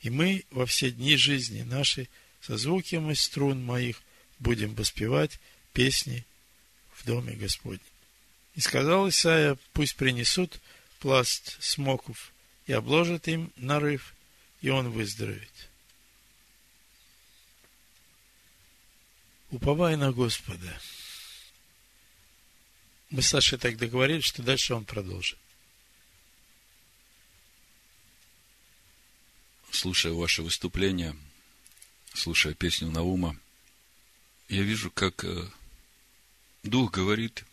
И 0.00 0.10
мы 0.10 0.44
во 0.50 0.66
все 0.66 0.90
дни 0.90 1.16
жизни 1.16 1.62
нашей– 1.62 2.08
со 2.46 2.58
звуками 2.58 3.14
струн 3.14 3.64
моих 3.64 4.02
будем 4.38 4.74
воспевать 4.74 5.40
песни 5.72 6.26
в 6.94 7.06
доме 7.06 7.32
Господнем. 7.32 7.80
И 8.54 8.60
сказал 8.60 9.08
Исаия, 9.08 9.56
пусть 9.72 9.96
принесут 9.96 10.60
пласт 10.98 11.56
смоков 11.62 12.33
и 12.66 12.72
обложат 12.72 13.28
им 13.28 13.52
нарыв, 13.56 14.14
и 14.60 14.70
он 14.70 14.90
выздоровеет. 14.90 15.68
Уповай 19.50 19.96
на 19.96 20.12
Господа. 20.12 20.80
Мы 23.10 23.22
с 23.22 23.28
Сашей 23.28 23.58
так 23.58 23.76
договорились, 23.76 24.24
что 24.24 24.42
дальше 24.42 24.74
он 24.74 24.84
продолжит. 24.84 25.38
Слушая 29.70 30.12
ваше 30.12 30.42
выступление, 30.42 31.16
слушая 32.14 32.54
песню 32.54 32.90
Наума, 32.90 33.38
я 34.48 34.62
вижу, 34.62 34.90
как 34.90 35.24
э, 35.24 35.48
Дух 36.62 36.92
говорит 36.92 37.44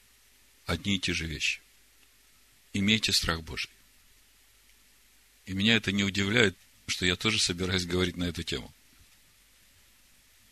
одни 0.66 0.96
и 0.96 1.00
те 1.00 1.14
же 1.14 1.26
вещи. 1.26 1.62
Имейте 2.74 3.12
страх 3.12 3.42
Божий. 3.42 3.70
И 5.46 5.54
меня 5.54 5.76
это 5.76 5.92
не 5.92 6.04
удивляет, 6.04 6.56
что 6.88 7.06
я 7.06 7.16
тоже 7.16 7.40
собираюсь 7.40 7.86
говорить 7.86 8.18
на 8.18 8.26
эту 8.26 8.44
тему. 8.44 8.72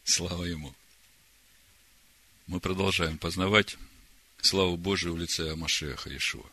Слава 0.04 0.44
Ему. 0.46 0.74
Мы 2.48 2.60
продолжаем 2.60 3.18
познавать 3.18 3.78
славу 4.42 4.78
Божию 4.78 5.14
в 5.14 5.20
лице 5.20 5.52
Амашеха 5.52 6.10
Иешуа. 6.10 6.50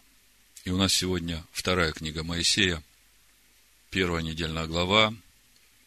И 0.65 0.71
у 0.71 0.77
нас 0.77 0.93
сегодня 0.93 1.45
вторая 1.53 1.93
книга 1.93 2.23
Моисея, 2.23 2.83
первая 3.91 4.23
недельная 4.23 4.67
глава, 4.67 5.15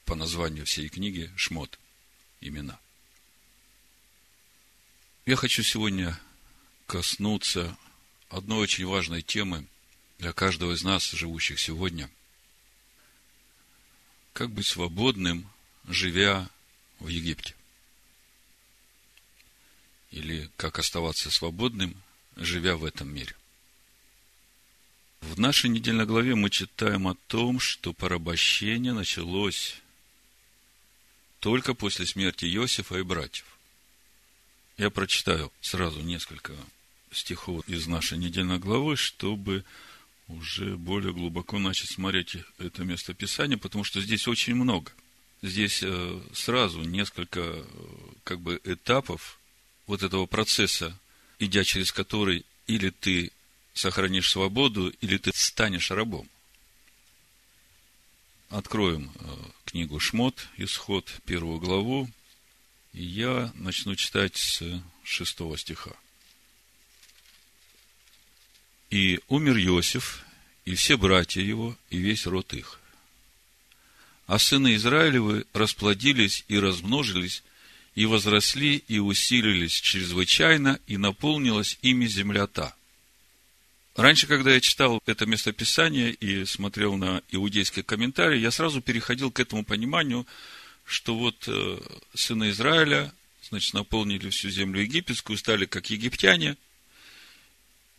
по 0.06 0.16
названию 0.16 0.66
всей 0.66 0.90
книги 0.90 1.32
Шмот. 1.36 1.78
Имена. 2.42 2.80
Я 5.26 5.36
хочу 5.36 5.62
сегодня 5.62 6.20
коснуться 6.88 7.78
одной 8.30 8.60
очень 8.62 8.88
важной 8.88 9.22
темы 9.22 9.68
для 10.18 10.34
каждого 10.34 10.74
из 10.74 10.84
нас, 10.84 11.12
живущих 11.12 11.60
сегодня. 11.60 12.10
Как 14.34 14.52
быть 14.52 14.68
свободным, 14.68 15.50
живя 15.88 16.50
в 17.00 17.08
Египте? 17.08 17.56
Или 20.12 20.50
как 20.58 20.80
оставаться 20.80 21.30
свободным, 21.30 21.96
живя 22.36 22.78
в 22.78 22.86
этом 22.86 23.14
мире? 23.14 23.36
В 25.22 25.40
нашей 25.40 25.70
недельной 25.70 26.06
главе 26.06 26.36
мы 26.36 26.50
читаем 26.50 27.08
о 27.08 27.16
том, 27.28 27.60
что 27.60 27.94
порабощение 27.94 28.94
началось 28.94 29.76
только 31.40 31.74
после 31.74 32.06
смерти 32.06 32.46
Иосифа 32.46 32.98
и 32.98 33.04
братьев. 33.04 33.46
Я 34.78 34.90
прочитаю 34.90 35.52
сразу 35.62 36.02
несколько 36.02 36.54
стихов 37.12 37.68
из 37.68 37.88
нашей 37.88 38.18
недельной 38.18 38.60
главы, 38.60 38.96
чтобы 38.96 39.66
уже 40.30 40.78
более 40.78 41.12
глубоко 41.12 41.60
начать 41.60 41.90
смотреть 41.90 42.38
это 42.60 42.84
место 42.84 43.14
Писания, 43.14 43.58
потому 43.58 43.84
что 43.84 44.00
здесь 44.00 44.28
очень 44.28 44.56
много. 44.56 44.92
Здесь 45.42 45.82
э, 45.84 46.22
сразу 46.34 46.82
несколько 46.82 47.40
э, 47.42 47.64
как 48.24 48.40
бы 48.40 48.60
этапов 48.64 49.40
вот 49.88 50.04
этого 50.04 50.26
процесса, 50.28 50.98
идя 51.40 51.64
через 51.64 51.92
который 51.92 52.46
или 52.68 52.90
ты 52.90 53.32
сохранишь 53.74 54.30
свободу, 54.30 54.90
или 55.02 55.18
ты 55.18 55.32
станешь 55.34 55.92
рабом. 55.92 56.30
Откроем 58.50 59.12
э, 59.16 59.36
книгу 59.66 60.00
Шмот, 60.00 60.48
Исход, 60.58 61.10
первую 61.26 61.60
главу, 61.60 62.10
И 62.94 63.04
я 63.04 63.52
начну 63.56 63.96
читать 63.96 64.36
с 64.36 64.62
шестого 65.04 65.58
стиха. 65.58 65.96
И 68.90 69.20
умер 69.28 69.58
Иосиф, 69.58 70.24
и 70.66 70.76
все 70.76 70.98
братья 70.98 71.42
его, 71.42 71.78
и 71.90 71.98
весь 71.98 72.26
род 72.26 72.54
их. 72.54 72.80
А 74.26 74.40
сыны 74.40 74.76
Израилевы 74.76 75.46
расплодились 75.54 76.46
и 76.48 76.60
размножились, 76.60 77.44
и 77.96 78.06
возросли, 78.06 78.84
и 78.88 79.00
усилились 79.00 79.74
чрезвычайно, 79.74 80.80
и 80.88 80.98
наполнилась 80.98 81.78
ими 81.82 82.06
земля 82.06 82.48
та. 82.48 82.76
Раньше, 83.96 84.28
когда 84.28 84.54
я 84.54 84.62
читал 84.62 85.02
это 85.06 85.26
местописание 85.26 86.14
и 86.14 86.46
смотрел 86.46 86.96
на 86.96 87.22
иудейские 87.32 87.84
комментарии, 87.84 88.40
я 88.40 88.52
сразу 88.52 88.82
переходил 88.82 89.32
к 89.32 89.40
этому 89.40 89.66
пониманию, 89.66 90.26
что 90.86 91.16
вот 91.16 91.44
э, 91.48 91.80
сыны 92.14 92.52
Израиля, 92.52 93.12
значит, 93.50 93.74
наполнили 93.74 94.30
всю 94.30 94.50
землю 94.50 94.82
египетскую, 94.82 95.38
стали 95.38 95.66
как 95.66 95.90
египтяне. 95.90 96.56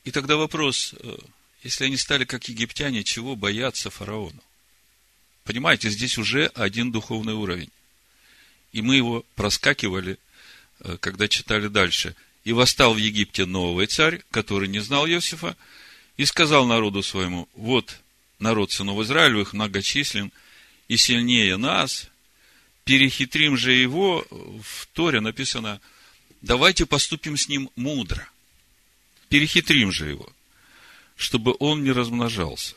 И 0.05 0.11
тогда 0.11 0.37
вопрос, 0.37 0.95
э, 0.99 1.17
если 1.63 1.85
они 1.85 1.97
стали 1.97 2.25
как 2.25 2.49
египтяне, 2.49 3.05
чего 3.05 3.37
бояться 3.37 3.91
фараону? 3.91 4.43
Понимаете, 5.45 5.91
здесь 5.91 6.17
уже 6.19 6.47
один 6.55 6.93
духовный 6.93 7.35
уровень. 7.35 7.71
И 8.73 8.83
мы 8.83 8.97
его 8.97 9.25
проскакивали, 9.35 10.19
э, 10.81 10.97
когда 11.01 11.29
читали 11.29 11.69
дальше. 11.69 12.15
И 12.45 12.53
восстал 12.53 12.95
в 12.95 12.99
Египте 12.99 13.45
новый 13.45 13.87
царь, 13.87 14.23
который 14.31 14.69
не 14.69 14.81
знал 14.81 15.07
Иосифа, 15.07 15.57
и 16.17 16.25
сказал 16.25 16.67
народу 16.67 17.03
своему, 17.03 17.49
вот 17.55 18.01
народ 18.39 18.73
сынов 18.73 19.01
Израилевых 19.01 19.53
многочислен 19.53 20.33
и 20.89 20.97
сильнее 20.97 21.57
нас, 21.57 22.09
перехитрим 22.85 23.57
же 23.57 23.73
его, 23.73 24.27
в 24.31 24.87
Торе 24.93 25.21
написано, 25.21 25.81
давайте 26.41 26.87
поступим 26.87 27.37
с 27.37 27.49
ним 27.49 27.71
мудро. 27.77 28.30
Перехитрим 29.31 29.93
же 29.93 30.11
его, 30.11 30.29
чтобы 31.15 31.55
он 31.61 31.85
не 31.85 31.93
размножался. 31.93 32.75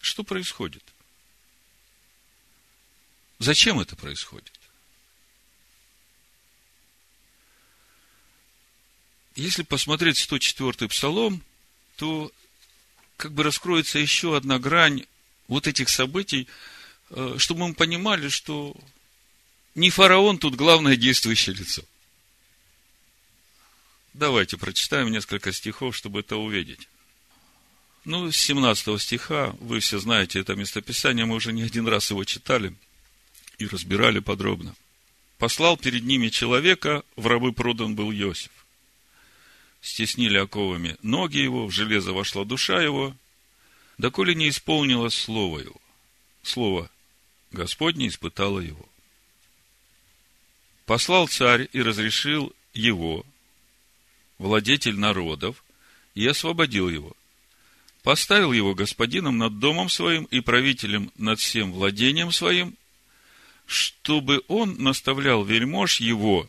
Что 0.00 0.24
происходит? 0.24 0.82
Зачем 3.38 3.78
это 3.78 3.94
происходит? 3.94 4.52
Если 9.36 9.62
посмотреть 9.62 10.16
104-й 10.28 10.88
псалом, 10.88 11.40
то 11.96 12.32
как 13.16 13.30
бы 13.32 13.44
раскроется 13.44 14.00
еще 14.00 14.36
одна 14.36 14.58
грань 14.58 15.06
вот 15.46 15.68
этих 15.68 15.88
событий, 15.88 16.48
э, 17.10 17.36
чтобы 17.38 17.68
мы 17.68 17.74
понимали, 17.74 18.28
что 18.28 18.76
не 19.76 19.90
фараон 19.90 20.38
тут 20.38 20.56
главное 20.56 20.96
действующее 20.96 21.54
лицо. 21.54 21.84
Давайте 24.14 24.56
прочитаем 24.56 25.10
несколько 25.10 25.52
стихов, 25.52 25.96
чтобы 25.96 26.20
это 26.20 26.36
увидеть. 26.36 26.88
Ну, 28.04 28.30
с 28.32 28.36
17 28.36 29.00
стиха, 29.00 29.54
вы 29.60 29.80
все 29.80 29.98
знаете 29.98 30.40
это 30.40 30.54
местописание, 30.54 31.26
мы 31.26 31.34
уже 31.34 31.52
не 31.52 31.62
один 31.62 31.86
раз 31.86 32.10
его 32.10 32.24
читали 32.24 32.74
и 33.58 33.66
разбирали 33.66 34.20
подробно. 34.20 34.74
Послал 35.36 35.76
перед 35.76 36.04
ними 36.04 36.28
человека, 36.28 37.02
в 37.16 37.26
рабы 37.26 37.52
продан 37.52 37.94
был 37.94 38.10
Иосиф 38.12 38.50
стеснили 39.80 40.38
оковами 40.38 40.96
ноги 41.02 41.38
его, 41.38 41.66
в 41.66 41.72
железо 41.72 42.12
вошла 42.12 42.44
душа 42.44 42.82
его, 42.82 43.14
доколе 43.96 44.34
не 44.34 44.48
исполнилось 44.48 45.14
слово 45.14 45.60
его. 45.60 45.80
Слово 46.42 46.90
Господне 47.50 48.08
испытало 48.08 48.60
его. 48.60 48.88
Послал 50.86 51.28
царь 51.28 51.68
и 51.72 51.82
разрешил 51.82 52.54
его, 52.72 53.24
владетель 54.38 54.98
народов, 54.98 55.64
и 56.14 56.26
освободил 56.26 56.88
его. 56.88 57.12
Поставил 58.02 58.52
его 58.52 58.74
господином 58.74 59.38
над 59.38 59.58
домом 59.58 59.88
своим 59.88 60.24
и 60.24 60.40
правителем 60.40 61.12
над 61.16 61.40
всем 61.40 61.72
владением 61.72 62.32
своим, 62.32 62.76
чтобы 63.66 64.42
он 64.48 64.82
наставлял 64.82 65.44
вельмож 65.44 66.00
его 66.00 66.48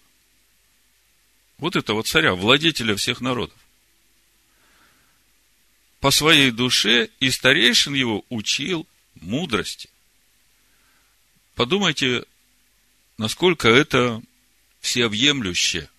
вот 1.60 1.76
этого 1.76 2.04
царя, 2.04 2.34
владетеля 2.36 2.96
всех 2.96 3.22
народов. 3.22 3.58
По 6.00 6.12
своей 6.12 6.52
душе 6.52 7.10
и 7.20 7.30
старейшин 7.30 7.94
его 7.94 8.24
учил 8.30 8.88
мудрости. 9.16 9.90
Подумайте, 11.56 12.24
насколько 13.18 13.68
это 13.68 14.22
всеобъемлюще. 14.80 15.90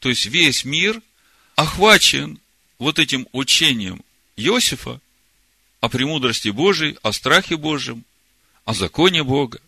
То 0.00 0.08
есть 0.08 0.26
весь 0.26 0.64
мир 0.64 1.00
охвачен 1.54 2.40
вот 2.78 2.98
этим 2.98 3.28
учением 3.32 4.02
Иосифа 4.36 5.00
о 5.80 5.88
премудрости 5.88 6.48
Божией, 6.48 6.98
о 7.02 7.12
страхе 7.12 7.56
Божьем, 7.56 8.04
о 8.64 8.74
законе 8.74 9.22
Бога. 9.22 9.60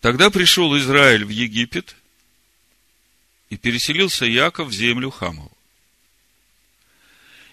Тогда 0.00 0.30
пришел 0.30 0.76
Израиль 0.78 1.24
в 1.24 1.30
Египет, 1.30 1.96
и 3.50 3.56
переселился 3.56 4.24
Яков 4.24 4.68
в 4.68 4.72
землю 4.72 5.10
Хамову. 5.10 5.50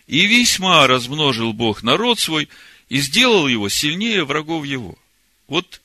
И 0.05 0.25
весьма 0.25 0.87
размножил 0.87 1.53
Бог 1.53 1.83
народ 1.83 2.19
свой, 2.19 2.47
и 2.87 2.99
сделал 2.99 3.47
его 3.47 3.67
сильнее 3.67 4.23
врагов 4.23 4.63
его. 4.63 4.97
Вот 5.47 5.81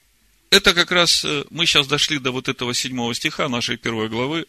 это 0.53 0.75
как 0.75 0.93
раз 0.93 1.25
э, 1.25 1.45
мы 1.51 1.67
сейчас 1.67 1.87
дошли 1.87 2.19
до 2.19 2.31
вот 2.31 2.49
этого 2.49 2.75
седьмого 2.75 3.15
стиха 3.15 3.49
нашей 3.49 3.77
первой 3.77 4.09
главы, 4.09 4.47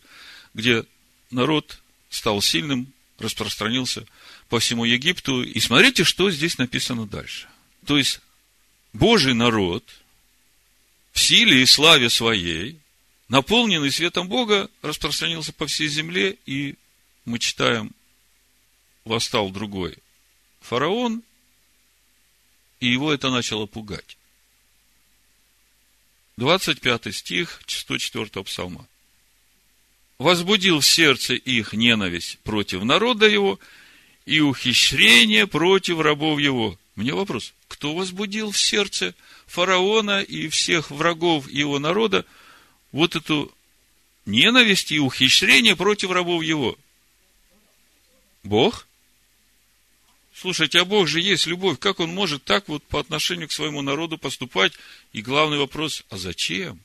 где 0.53 0.85
народ 1.31 1.79
стал 2.09 2.41
сильным, 2.41 2.93
распространился 3.19 4.05
по 4.49 4.59
всему 4.59 4.85
Египту. 4.85 5.43
И 5.43 5.59
смотрите, 5.59 6.03
что 6.03 6.29
здесь 6.29 6.57
написано 6.57 7.07
дальше. 7.07 7.47
То 7.85 7.97
есть, 7.97 8.19
Божий 8.93 9.33
народ– 9.33 9.83
в 11.13 11.19
силе 11.19 11.61
и 11.61 11.65
славе 11.65 12.09
своей, 12.09 12.79
наполненный 13.29 13.91
светом 13.91 14.27
Бога, 14.27 14.69
распространился 14.81 15.53
по 15.53 15.67
всей 15.67 15.87
земле, 15.87 16.37
и 16.45 16.75
мы 17.23 17.39
читаем, 17.39 17.91
восстал 19.05 19.51
другой 19.51 19.97
фараон, 20.59 21.23
и 22.79 22.87
его 22.87 23.13
это 23.13 23.29
начало 23.29 23.67
пугать. 23.67 24.17
25 26.37 27.13
стих 27.13 27.61
104 27.67 28.43
псалма. 28.43 28.87
«Возбудил 30.17 30.79
в 30.79 30.85
сердце 30.85 31.33
их 31.33 31.73
ненависть 31.73 32.39
против 32.39 32.83
народа 32.83 33.27
его 33.27 33.59
и 34.25 34.39
ухищрение 34.39 35.47
против 35.47 35.99
рабов 35.99 36.39
его». 36.39 36.77
Мне 36.95 37.13
вопрос, 37.13 37.53
кто 37.67 37.95
возбудил 37.95 38.51
в 38.51 38.59
сердце 38.59 39.15
фараона 39.47 40.21
и 40.21 40.47
всех 40.47 40.91
врагов 40.91 41.49
его 41.49 41.79
народа 41.79 42.25
вот 42.91 43.15
эту 43.15 43.51
ненависть 44.25 44.91
и 44.91 44.99
ухищрение 44.99 45.75
против 45.75 46.11
рабов 46.11 46.43
его? 46.43 46.77
Бог? 48.43 48.87
Слушайте, 50.43 50.81
а 50.81 50.83
Бог 50.83 51.07
же 51.07 51.21
есть 51.21 51.45
любовь. 51.45 51.79
Как 51.79 52.01
он 52.01 52.13
может 52.13 52.43
так 52.43 52.67
вот 52.67 52.83
по 52.83 52.99
отношению 52.99 53.47
к 53.47 53.53
своему 53.53 53.81
народу 53.81 54.17
поступать? 54.17 54.73
И 55.13 55.21
главный 55.21 55.57
вопрос, 55.57 56.03
а 56.09 56.17
зачем? 56.17 56.81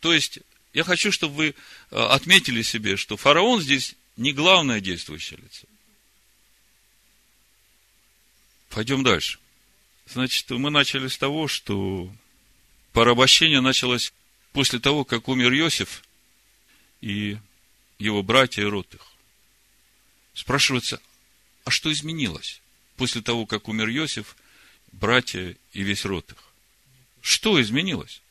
То 0.00 0.12
есть, 0.12 0.40
я 0.74 0.84
хочу, 0.84 1.12
чтобы 1.12 1.34
вы 1.34 1.46
э, 1.48 1.54
отметили 1.96 2.60
себе, 2.60 2.98
что 2.98 3.16
фараон 3.16 3.62
здесь 3.62 3.94
не 4.18 4.34
главное 4.34 4.82
действующее 4.82 5.38
лицо. 5.42 5.66
Пойдем 8.68 9.02
дальше. 9.02 9.38
Значит, 10.04 10.50
мы 10.50 10.68
начали 10.68 11.08
с 11.08 11.16
того, 11.16 11.48
что 11.48 12.12
порабощение 12.92 13.62
началось 13.62 14.12
после 14.52 14.78
того, 14.78 15.06
как 15.06 15.26
умер 15.28 15.54
Иосиф 15.54 16.02
и 17.00 17.38
его 17.98 18.22
братья 18.22 18.60
и 18.60 18.66
род 18.66 18.94
их. 18.94 19.17
Спрашивается, 20.38 21.00
а 21.64 21.70
что 21.72 21.90
изменилось 21.90 22.62
после 22.94 23.22
того, 23.22 23.44
как 23.44 23.66
умер 23.66 23.88
Иосиф, 23.90 24.36
братья 24.92 25.56
и 25.72 25.82
весь 25.82 26.04
род 26.04 26.30
их? 26.30 26.38
Что 27.20 27.60
изменилось? 27.60 28.22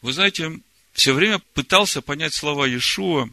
Вы 0.00 0.14
знаете, 0.14 0.60
все 0.94 1.12
время 1.12 1.40
пытался 1.52 2.00
понять 2.00 2.32
слова 2.32 2.66
Иешуа, 2.66 3.28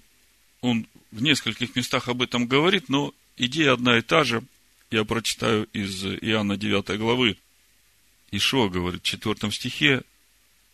он 0.59 0.85
в 1.11 1.21
нескольких 1.21 1.73
местах 1.77 2.09
об 2.09 2.21
этом 2.21 2.45
говорит, 2.45 2.89
но 2.89 3.13
идея 3.37 3.71
одна 3.71 3.99
и 3.99 4.01
та 4.01 4.25
же. 4.25 4.43
Я 4.91 5.05
прочитаю 5.05 5.69
из 5.71 6.03
Иоанна 6.03 6.57
9 6.57 6.99
главы. 6.99 7.37
Ишуа 8.31 8.67
говорит 8.67 9.01
в 9.01 9.05
4 9.05 9.49
стихе, 9.53 10.03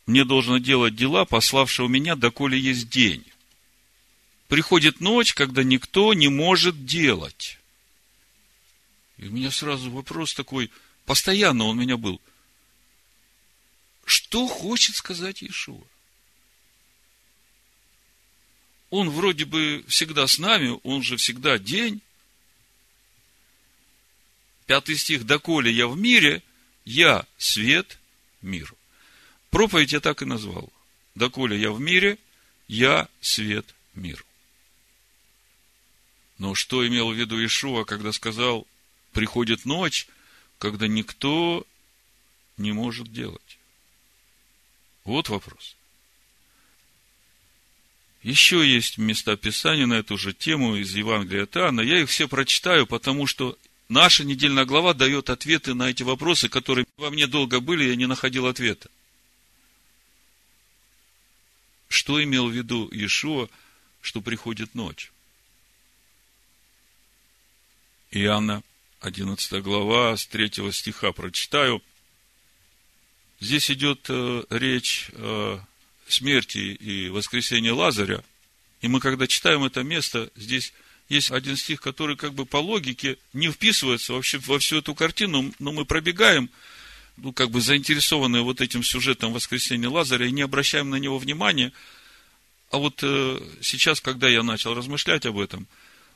«Мне 0.07 0.25
должно 0.25 0.57
делать 0.57 0.95
дела, 0.95 1.25
пославшего 1.25 1.87
меня, 1.87 2.15
доколе 2.15 2.57
есть 2.57 2.89
день. 2.89 3.23
Приходит 4.51 4.99
ночь, 4.99 5.33
когда 5.33 5.63
никто 5.63 6.13
не 6.13 6.27
может 6.27 6.85
делать». 6.85 7.57
И 9.15 9.27
у 9.27 9.31
меня 9.31 9.49
сразу 9.49 9.89
вопрос 9.89 10.33
такой, 10.33 10.69
постоянно 11.05 11.63
он 11.63 11.77
у 11.77 11.81
меня 11.81 11.95
был. 11.95 12.19
Что 14.03 14.49
хочет 14.49 14.97
сказать 14.97 15.41
Иешуа? 15.41 15.81
Он 18.89 19.09
вроде 19.09 19.45
бы 19.45 19.85
всегда 19.87 20.27
с 20.27 20.37
нами, 20.37 20.77
он 20.83 21.01
же 21.01 21.15
всегда 21.15 21.57
день. 21.57 22.01
Пятый 24.65 24.97
стих, 24.97 25.25
доколе 25.25 25.71
я 25.71 25.87
в 25.87 25.97
мире, 25.97 26.43
я 26.83 27.25
свет 27.37 27.99
миру. 28.41 28.77
Проповедь 29.49 29.93
я 29.93 30.01
так 30.01 30.21
и 30.21 30.25
назвал. 30.25 30.73
Доколе 31.15 31.57
я 31.57 31.71
в 31.71 31.79
мире, 31.79 32.17
я 32.67 33.07
свет 33.21 33.73
миру. 33.93 34.25
Но 36.41 36.55
что 36.55 36.85
имел 36.87 37.11
в 37.11 37.15
виду 37.15 37.37
Ишуа, 37.45 37.83
когда 37.83 38.11
сказал, 38.11 38.65
приходит 39.11 39.65
ночь, 39.65 40.07
когда 40.57 40.87
никто 40.87 41.67
не 42.57 42.71
может 42.71 43.13
делать? 43.13 43.59
Вот 45.03 45.29
вопрос. 45.29 45.75
Еще 48.23 48.67
есть 48.67 48.97
места 48.97 49.37
Писания 49.37 49.85
на 49.85 49.93
эту 49.93 50.17
же 50.17 50.33
тему 50.33 50.77
из 50.77 50.95
Евангелия 50.95 51.43
от. 51.43 51.55
Я 51.85 51.99
их 51.99 52.09
все 52.09 52.27
прочитаю, 52.27 52.87
потому 52.87 53.27
что 53.27 53.55
наша 53.87 54.23
недельная 54.23 54.65
глава 54.65 54.95
дает 54.95 55.29
ответы 55.29 55.75
на 55.75 55.91
эти 55.91 56.01
вопросы, 56.01 56.49
которые 56.49 56.87
во 56.97 57.11
мне 57.11 57.27
долго 57.27 57.59
были, 57.59 57.83
я 57.83 57.95
не 57.95 58.07
находил 58.07 58.47
ответа. 58.47 58.89
Что 61.87 62.23
имел 62.23 62.49
в 62.49 62.51
виду 62.51 62.89
Иешуа, 62.91 63.47
что 64.01 64.21
приходит 64.21 64.73
ночь? 64.73 65.11
Иоанна, 68.11 68.61
11 68.99 69.63
глава, 69.63 70.17
с 70.17 70.27
3 70.27 70.71
стиха 70.73 71.13
прочитаю. 71.13 71.81
Здесь 73.39 73.71
идет 73.71 74.05
э, 74.09 74.43
речь 74.49 75.09
о 75.13 75.61
смерти 76.07 76.57
и 76.57 77.09
воскресении 77.09 77.69
Лазаря. 77.69 78.21
И 78.81 78.89
мы, 78.89 78.99
когда 78.99 79.27
читаем 79.27 79.63
это 79.63 79.83
место, 79.83 80.29
здесь 80.35 80.73
есть 81.07 81.31
один 81.31 81.55
стих, 81.55 81.79
который 81.79 82.17
как 82.17 82.33
бы 82.33 82.45
по 82.45 82.57
логике 82.57 83.17
не 83.31 83.49
вписывается 83.49 84.13
вообще 84.13 84.39
во 84.39 84.59
всю 84.59 84.77
эту 84.77 84.93
картину, 84.93 85.53
но 85.59 85.71
мы 85.71 85.85
пробегаем, 85.85 86.49
ну, 87.15 87.31
как 87.31 87.49
бы 87.49 87.61
заинтересованные 87.61 88.43
вот 88.43 88.59
этим 88.59 88.83
сюжетом 88.83 89.31
воскресения 89.31 89.89
Лазаря 89.89 90.25
и 90.25 90.31
не 90.31 90.41
обращаем 90.41 90.89
на 90.89 90.97
него 90.97 91.17
внимания. 91.17 91.71
А 92.71 92.77
вот 92.77 92.99
э, 93.03 93.39
сейчас, 93.61 94.01
когда 94.01 94.27
я 94.27 94.43
начал 94.43 94.73
размышлять 94.73 95.25
об 95.25 95.39
этом, 95.39 95.65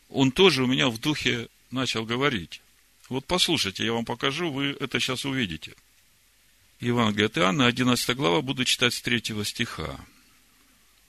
он 0.09 0.31
тоже 0.31 0.63
у 0.63 0.67
меня 0.67 0.89
в 0.89 0.99
духе 0.99 1.47
начал 1.75 2.05
говорить. 2.05 2.61
Вот 3.09 3.25
послушайте, 3.25 3.85
я 3.85 3.93
вам 3.93 4.05
покажу, 4.05 4.51
вы 4.51 4.75
это 4.79 4.99
сейчас 4.99 5.25
увидите. 5.25 5.75
Евангелие 6.79 7.27
от 7.27 7.37
Иоанна, 7.37 7.67
11 7.67 8.15
глава, 8.15 8.41
буду 8.41 8.65
читать 8.65 8.93
с 8.93 9.01
3 9.01 9.21
стиха. 9.43 9.99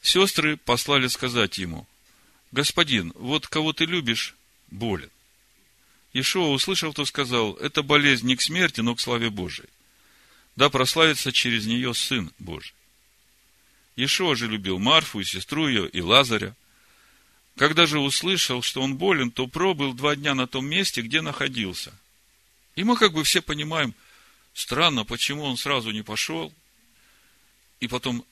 Сестры 0.02 0.58
послали 0.58 1.08
сказать 1.08 1.56
ему, 1.58 1.86
Господин, 2.52 3.12
вот 3.16 3.46
кого 3.48 3.72
ты 3.72 3.84
любишь, 3.84 4.34
болен. 4.68 5.10
Ишуа, 6.12 6.48
услышав, 6.48 6.94
то 6.94 7.04
сказал, 7.04 7.54
это 7.54 7.82
болезнь 7.82 8.26
не 8.26 8.36
к 8.36 8.42
смерти, 8.42 8.80
но 8.80 8.94
к 8.94 9.00
славе 9.00 9.30
Божией. 9.30 9.68
Да 10.54 10.70
прославится 10.70 11.32
через 11.32 11.66
нее 11.66 11.92
Сын 11.92 12.32
Божий. 12.38 12.74
Ишуа 13.96 14.34
же 14.36 14.46
любил 14.46 14.78
Марфу 14.78 15.20
и 15.20 15.24
сестру 15.24 15.68
ее, 15.68 15.88
и 15.88 16.00
Лазаря. 16.00 16.54
Когда 17.56 17.86
же 17.86 17.98
услышал, 17.98 18.60
что 18.60 18.82
он 18.82 18.96
болен, 18.96 19.30
то 19.30 19.46
пробыл 19.46 19.94
два 19.94 20.14
дня 20.14 20.34
на 20.34 20.46
том 20.46 20.66
месте, 20.66 21.00
где 21.00 21.22
находился. 21.22 21.92
И 22.74 22.84
мы 22.84 22.96
как 22.96 23.12
бы 23.12 23.24
все 23.24 23.40
понимаем, 23.40 23.94
странно, 24.52 25.04
почему 25.04 25.44
он 25.44 25.56
сразу 25.56 25.90
не 25.90 26.02
пошел. 26.02 26.52
И 27.80 27.88
потом 27.88 28.24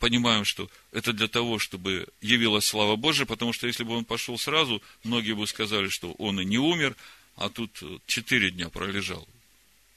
понимаем, 0.00 0.44
что 0.44 0.68
это 0.90 1.12
для 1.12 1.28
того, 1.28 1.60
чтобы 1.60 2.08
явилась 2.20 2.64
слава 2.64 2.96
Божия, 2.96 3.26
потому 3.26 3.52
что 3.52 3.68
если 3.68 3.84
бы 3.84 3.94
он 3.94 4.04
пошел 4.04 4.36
сразу, 4.36 4.82
многие 5.04 5.34
бы 5.34 5.46
сказали, 5.46 5.88
что 5.88 6.10
он 6.12 6.40
и 6.40 6.44
не 6.44 6.58
умер, 6.58 6.96
а 7.36 7.48
тут 7.48 7.80
четыре 8.06 8.50
дня 8.50 8.68
пролежал. 8.68 9.26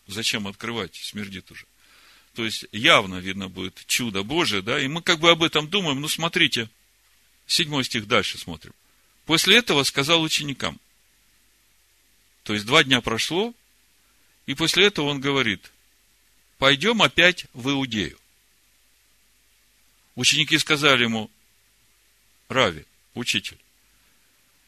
Зачем 0.05 0.47
открывать? 0.47 0.95
Смердит 0.95 1.49
уже. 1.49 1.65
То 2.35 2.45
есть, 2.45 2.65
явно 2.71 3.15
видно 3.15 3.49
будет 3.49 3.83
чудо 3.87 4.21
Божие, 4.21 4.61
да, 4.61 4.79
и 4.79 4.87
мы 4.87 5.01
как 5.01 5.19
бы 5.19 5.31
об 5.31 5.41
этом 5.41 5.67
думаем, 5.67 6.01
ну, 6.01 6.07
смотрите, 6.07 6.69
седьмой 7.47 7.83
стих 7.83 8.07
дальше 8.07 8.37
смотрим. 8.37 8.73
После 9.25 9.57
этого 9.57 9.83
сказал 9.83 10.21
ученикам, 10.21 10.79
то 12.43 12.53
есть, 12.53 12.65
два 12.65 12.83
дня 12.83 13.01
прошло, 13.01 13.53
и 14.45 14.53
после 14.53 14.85
этого 14.85 15.07
он 15.07 15.19
говорит, 15.19 15.71
пойдем 16.59 17.01
опять 17.01 17.47
в 17.53 17.69
Иудею. 17.69 18.19
Ученики 20.15 20.57
сказали 20.57 21.03
ему, 21.03 21.29
Рави, 22.47 22.85
учитель, 23.15 23.57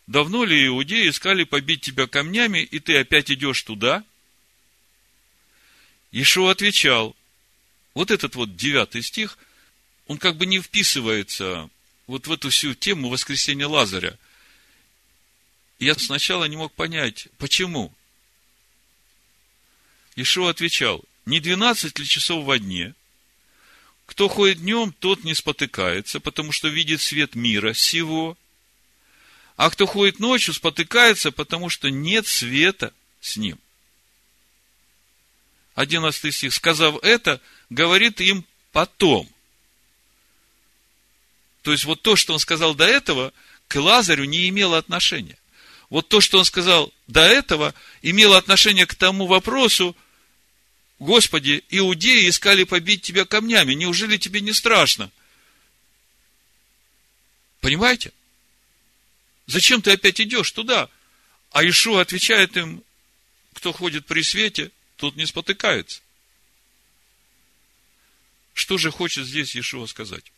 давно 0.08 0.44
ли 0.44 0.66
иудеи 0.66 1.10
искали 1.10 1.44
побить 1.44 1.82
тебя 1.82 2.08
камнями, 2.08 2.60
и 2.60 2.80
ты 2.80 2.98
опять 2.98 3.30
идешь 3.30 3.62
туда? 3.62 4.04
Ишуа 6.12 6.52
отвечал, 6.52 7.16
вот 7.94 8.10
этот 8.12 8.36
вот 8.36 8.56
девятый 8.56 9.04
стих, 9.04 9.38
он 10.08 10.18
как 10.18 10.38
бы 10.38 10.46
не 10.46 10.60
вписывается 10.60 11.70
вот 12.08 12.28
в 12.28 12.32
эту 12.32 12.50
всю 12.50 12.74
тему 12.74 13.10
воскресения 13.10 13.68
Лазаря. 13.68 14.18
Я 15.80 15.94
сначала 15.94 16.46
не 16.46 16.58
мог 16.58 16.74
понять, 16.74 17.28
почему. 17.38 17.94
Ишуа 20.16 20.50
отвечал, 20.50 21.04
не 21.26 21.40
двенадцать 21.40 22.00
ли 22.00 22.06
часов 22.06 22.44
во 22.46 22.58
дне– 22.58 22.96
кто 24.08 24.30
ходит 24.30 24.60
днем, 24.60 24.94
тот 24.94 25.24
не 25.26 25.36
спотыкается, 25.36 26.20
потому 26.20 26.52
что 26.52 26.70
видит 26.70 27.02
свет 27.02 27.36
мира 27.36 27.74
сего. 27.74 28.38
А 29.58 29.70
кто 29.70 29.86
ходит 29.86 30.20
ночью, 30.20 30.54
спотыкается, 30.54 31.32
потому 31.32 31.70
что 31.70 31.90
нет 31.90 32.26
света 32.26 32.94
с 33.20 33.36
ним. 33.36 33.60
Одиннадцатый 35.76 36.32
стих. 36.32 36.54
Сказав 36.54 36.96
это, 37.04 37.42
говорит 37.70 38.22
им 38.22 38.46
потом. 38.72 39.30
То 41.68 41.74
есть, 41.74 41.84
вот 41.84 42.02
то, 42.02 42.16
что 42.16 42.32
он 42.32 42.40
сказал 42.40 42.76
до 42.76 42.86
этого, 42.86 43.34
к 43.68 43.76
Лазарю 43.76 44.24
не 44.24 44.48
имело 44.48 44.78
отношения. 44.78 45.38
Вот 45.90 46.08
то, 46.08 46.22
что 46.22 46.40
он 46.40 46.46
сказал 46.46 46.94
до 47.08 47.20
этого, 47.20 47.74
имело 48.02 48.38
отношение 48.38 48.86
к 48.86 48.96
тому 48.96 49.28
вопросу, 49.28 49.94
Господи, 50.98 51.66
иудеи 51.70 52.30
искали 52.30 52.64
побить 52.64 53.02
тебя 53.02 53.26
камнями. 53.26 53.74
Неужели 53.74 54.16
тебе 54.16 54.40
не 54.40 54.54
страшно? 54.54 55.12
Понимаете? 57.60 58.14
Зачем 59.48 59.82
ты 59.82 59.92
опять 59.92 60.22
идешь 60.22 60.54
туда? 60.54 60.90
А 61.52 61.68
Ишуа 61.68 62.00
отвечает 62.00 62.56
им, 62.56 62.82
кто 63.52 63.74
ходит 63.74 64.06
при 64.06 64.22
свете, 64.22 64.72
тот 64.96 65.18
не 65.18 65.26
спотыкается. 65.26 66.00
Что 68.54 68.78
же 68.78 68.90
хочет 68.90 69.26
здесь 69.26 69.58
Ишуа 69.58 69.86
сказать? 69.88 70.32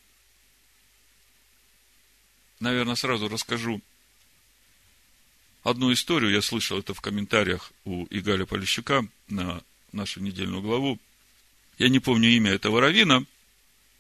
Наверное, 2.60 2.95
сразу 2.95 3.30
расскажу 3.30 3.82
одну 5.63 5.93
историю. 5.93 6.32
Я 6.32 6.41
слышал 6.41 6.80
это 6.80 6.93
в 6.93 7.02
комментариях 7.02 7.72
у 7.86 8.06
Игаля 8.10 8.45
Полищука 8.45 9.08
на 9.28 9.62
нашу 9.91 10.22
недельную 10.22 10.62
главу. 10.62 11.00
Я 11.78 11.89
не 11.89 12.00
помню 12.00 12.30
имя 12.30 12.52
этого 12.52 12.82
равина, 12.82 13.24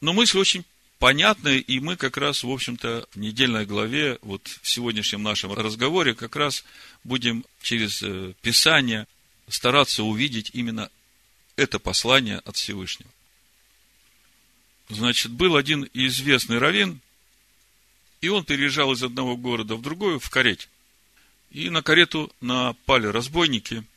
но 0.01 0.13
мысль 0.13 0.37
очень 0.37 0.65
понятная, 0.99 1.59
и 1.59 1.79
мы 1.79 1.95
как 1.95 2.17
раз, 2.17 2.43
в 2.43 2.49
общем-то, 2.49 3.07
в 3.11 3.17
недельной 3.17 3.65
главе, 3.65 4.19
вот 4.21 4.47
в 4.61 4.67
сегодняшнем 4.67 5.23
нашем 5.23 5.53
разговоре, 5.53 6.13
как 6.13 6.35
раз 6.35 6.65
будем 7.03 7.45
через 7.61 8.03
э, 8.03 8.33
Писание 8.41 9.07
стараться 9.47 10.03
увидеть 10.03 10.51
именно 10.53 10.91
это 11.55 11.79
послание 11.79 12.39
от 12.39 12.57
Всевышнего. 12.57 13.09
Значит, 14.89 15.31
был 15.31 15.55
один 15.55 15.87
известный 15.93 16.57
раввин, 16.57 16.99
и 18.21 18.29
он 18.29 18.43
переезжал 18.43 18.91
из 18.93 19.03
одного 19.03 19.37
города 19.37 19.75
в 19.75 19.81
другой 19.81 20.19
в 20.19 20.29
карете. 20.29 20.67
И 21.51 21.69
на 21.69 21.81
карету 21.81 22.31
напали 22.41 23.07
разбойники– 23.07 23.83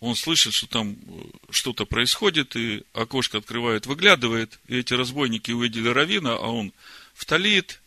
он 0.00 0.16
слышит, 0.16 0.54
что 0.54 0.66
там 0.66 0.96
э, 1.06 1.22
что-то 1.50 1.84
происходит, 1.84 2.56
и 2.56 2.82
окошко 2.94 3.38
открывает, 3.38 3.86
выглядывает, 3.86 4.58
и 4.66 4.78
эти 4.78 4.94
разбойники 4.94 5.52
увидели 5.52 5.88
Равина, 5.88 6.34
а 6.34 6.46
он 6.46 6.72
в 7.12 7.26
талит. 7.26 7.80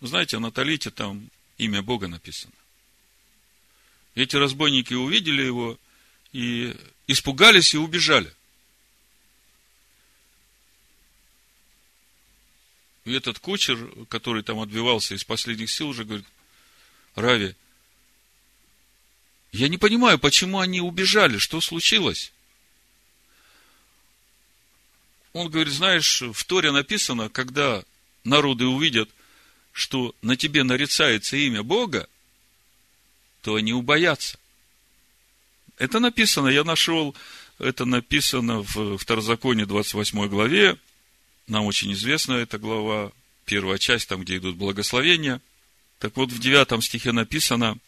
Знаете, 0.00 0.38
на 0.40 0.50
талите 0.50 0.90
там 0.90 1.30
имя 1.58 1.80
Бога 1.80 2.08
написано. 2.08 2.52
Эти 4.16 4.34
разбойники 4.34 4.94
увидели 4.94 5.42
его 5.42 5.78
и 6.32 6.76
испугались 7.06 7.74
и 7.74 7.78
убежали. 7.78 8.32
И 13.10 13.12
этот 13.12 13.40
кучер, 13.40 13.90
который 14.08 14.44
там 14.44 14.60
отбивался 14.60 15.16
из 15.16 15.24
последних 15.24 15.68
сил, 15.68 15.88
уже 15.88 16.04
говорит, 16.04 16.26
Рави, 17.16 17.56
Я 19.50 19.66
не 19.66 19.78
понимаю, 19.78 20.16
почему 20.20 20.60
они 20.60 20.80
убежали, 20.80 21.38
что 21.38 21.60
случилось? 21.60 22.32
Он 25.32 25.50
говорит, 25.50 25.72
знаешь, 25.72 26.22
в 26.22 26.44
Торе 26.44 26.70
написано, 26.70 27.28
когда 27.28 27.82
народы 28.22 28.66
увидят, 28.66 29.10
что 29.72 30.14
на 30.22 30.36
тебе 30.36 30.62
нарицается 30.62 31.36
имя 31.36 31.64
Бога, 31.64 32.08
то 33.42 33.56
они 33.56 33.72
убоятся. 33.72 34.38
Это 35.78 35.98
написано, 35.98 36.46
я 36.46 36.62
нашел, 36.62 37.16
это 37.58 37.86
написано 37.86 38.62
в 38.62 38.98
Второзаконе 38.98 39.66
28 39.66 40.28
главе, 40.28 40.78
нам 41.50 41.66
очень 41.66 41.92
известна 41.92 42.34
эта 42.34 42.58
глава, 42.58 43.12
первая 43.44 43.78
часть, 43.78 44.08
там, 44.08 44.22
где 44.22 44.36
идут 44.36 44.56
благословения. 44.56 45.40
Так 45.98 46.16
вот, 46.16 46.32
в 46.32 46.38
девятом 46.38 46.80
стихе 46.80 47.12
написано, 47.12 47.78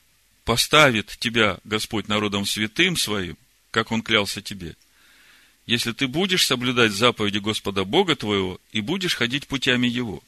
поставит 0.45 1.17
тебя 1.19 1.59
Господь 1.65 2.09
народом 2.09 2.45
святым 2.45 2.97
своим, 2.97 3.37
как 3.71 3.93
Он 3.93 4.03
клялся 4.03 4.43
тебе, 4.43 4.77
если 5.67 5.93
ты 5.93 6.09
будешь 6.09 6.47
соблюдать 6.47 6.93
заповеди 6.93 7.39
Господа 7.39 7.85
Бога 7.85 8.17
твоего 8.17 8.61
и 8.73 8.81
будешь 8.81 9.15
ходить 9.15 9.47
путями 9.47 9.87
Его. 9.87 10.23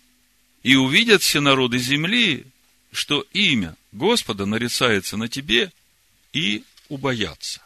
И 0.63 0.77
увидят 0.77 1.23
все 1.23 1.41
народы 1.41 1.79
земли, 1.79 2.47
что 2.93 3.27
имя 3.33 3.77
Господа 3.93 4.47
нарицается 4.47 5.17
на 5.17 5.29
тебе, 5.29 5.73
и 6.33 6.65
убоятся. 6.89 7.61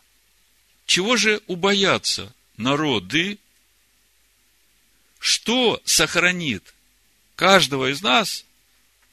Чего 0.87 1.17
же 1.17 1.41
убоятся 1.47 2.33
народы? 2.57 3.39
Что 5.19 5.81
сохранит 5.85 6.75
каждого 7.37 7.91
из 7.91 8.03
нас 8.03 8.45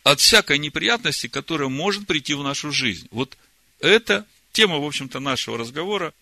от 0.03 0.19
всякой 0.19 0.59
неприятности, 0.59 1.27
которая 1.27 1.69
может 1.69 2.07
прийти 2.07 2.33
в 2.33 2.43
нашу 2.43 2.71
жизнь? 2.71 3.07
Вот 3.11 3.37
это 3.79 4.25
тема, 4.51 4.79
в 4.79 4.85
общем-то, 4.85 5.19
нашего 5.19 5.57
разговора. 5.57 6.13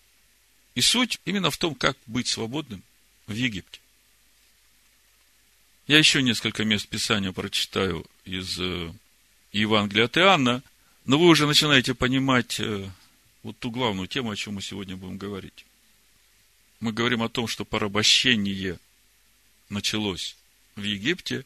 И 0.74 0.80
суть 0.80 1.20
именно 1.24 1.50
в 1.50 1.56
том, 1.56 1.74
как 1.74 1.96
быть 2.06 2.26
свободным 2.26 2.82
в 3.26 3.32
Египте. 3.32 3.80
Я 5.86 5.98
еще 5.98 6.22
несколько 6.22 6.64
мест 6.64 6.88
Писания 6.88 7.30
прочитаю 7.30 8.06
из 8.24 8.58
э, 8.58 8.92
Евангелия 9.52 10.06
от 10.06 10.16
Иоанна, 10.16 10.62
но 11.04 11.18
вы 11.18 11.26
уже 11.26 11.46
начинаете 11.46 11.94
понимать 11.94 12.58
э, 12.58 12.88
вот 13.42 13.58
ту 13.58 13.70
главную 13.70 14.08
тему, 14.08 14.30
о 14.30 14.36
чем 14.36 14.54
мы 14.54 14.62
сегодня 14.62 14.96
будем 14.96 15.18
говорить. 15.18 15.66
Мы 16.80 16.92
говорим 16.92 17.22
о 17.22 17.28
том, 17.28 17.46
что 17.46 17.64
порабощение 17.64 18.78
началось 19.68 20.36
в 20.76 20.82
Египте 20.82 21.44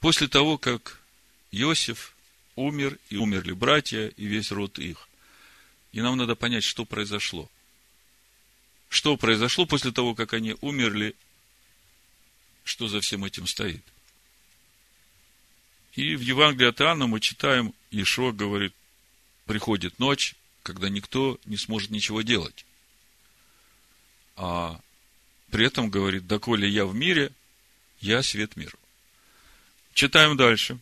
после 0.00 0.28
того, 0.28 0.58
как 0.58 1.00
Иосиф 1.50 2.14
умер, 2.56 2.98
и 3.10 3.16
умерли 3.16 3.52
братья, 3.52 4.08
и 4.08 4.26
весь 4.26 4.50
род 4.50 4.78
их. 4.78 5.08
И 5.92 6.00
нам 6.00 6.16
надо 6.16 6.34
понять, 6.34 6.64
что 6.64 6.84
произошло. 6.84 7.50
Что 8.88 9.16
произошло 9.16 9.66
после 9.66 9.92
того, 9.92 10.14
как 10.14 10.32
они 10.32 10.56
умерли, 10.60 11.14
что 12.64 12.88
за 12.88 13.00
всем 13.00 13.24
этим 13.24 13.46
стоит. 13.46 13.82
И 15.94 16.14
в 16.16 16.20
Евангелии 16.20 16.68
от 16.68 16.80
Иоанна 16.80 17.06
мы 17.06 17.20
читаем, 17.20 17.74
Ишо 17.90 18.32
говорит, 18.32 18.74
приходит 19.46 19.98
ночь, 19.98 20.34
когда 20.62 20.88
никто 20.88 21.40
не 21.44 21.56
сможет 21.56 21.90
ничего 21.90 22.22
делать. 22.22 22.66
А 24.36 24.80
при 25.50 25.66
этом 25.66 25.90
говорит, 25.90 26.26
доколе 26.26 26.68
я 26.68 26.84
в 26.86 26.94
мире, 26.94 27.32
я 28.00 28.22
свет 28.22 28.56
мира. 28.56 28.76
Читаем 29.94 30.36
дальше. 30.36 30.78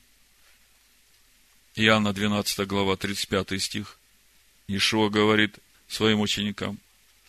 Иоанна 1.75 2.13
12 2.13 2.67
глава, 2.67 2.97
35 2.97 3.63
стих. 3.63 3.99
Ишуа 4.69 5.09
говорит 5.09 5.59
своим 5.89 6.21
ученикам, 6.21 6.79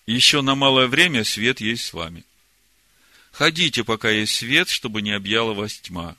еще 0.05 0.41
на 0.41 0.55
малое 0.55 0.87
время 0.87 1.23
свет 1.23 1.59
есть 1.59 1.85
с 1.85 1.93
вами. 1.93 2.23
Ходите, 3.31 3.83
пока 3.83 4.09
есть 4.09 4.35
свет, 4.35 4.69
чтобы 4.69 5.01
не 5.01 5.11
объяла 5.11 5.53
вас 5.53 5.77
тьма. 5.77 6.15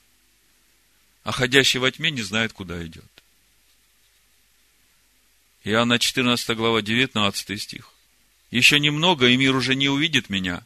А 1.23 1.31
ходящий 1.31 1.79
во 1.79 1.91
тьме 1.91 2.11
не 2.11 2.21
знает, 2.21 2.53
куда 2.53 2.85
идет. 2.85 3.03
Иоанна 5.63 5.99
14 5.99 6.55
глава 6.55 6.81
19 6.81 7.61
стих. 7.61 7.91
Еще 8.51 8.79
немного, 8.79 9.27
и 9.27 9.35
мир 9.37 9.55
уже 9.55 9.75
не 9.75 9.89
увидит 9.89 10.29
меня, 10.29 10.63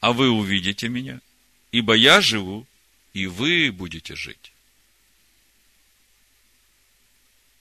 а 0.00 0.12
вы 0.12 0.28
увидите 0.30 0.88
меня, 0.88 1.20
ибо 1.72 1.94
я 1.94 2.20
живу, 2.20 2.66
и 3.12 3.26
вы 3.26 3.70
будете 3.72 4.14
жить. 4.14 4.52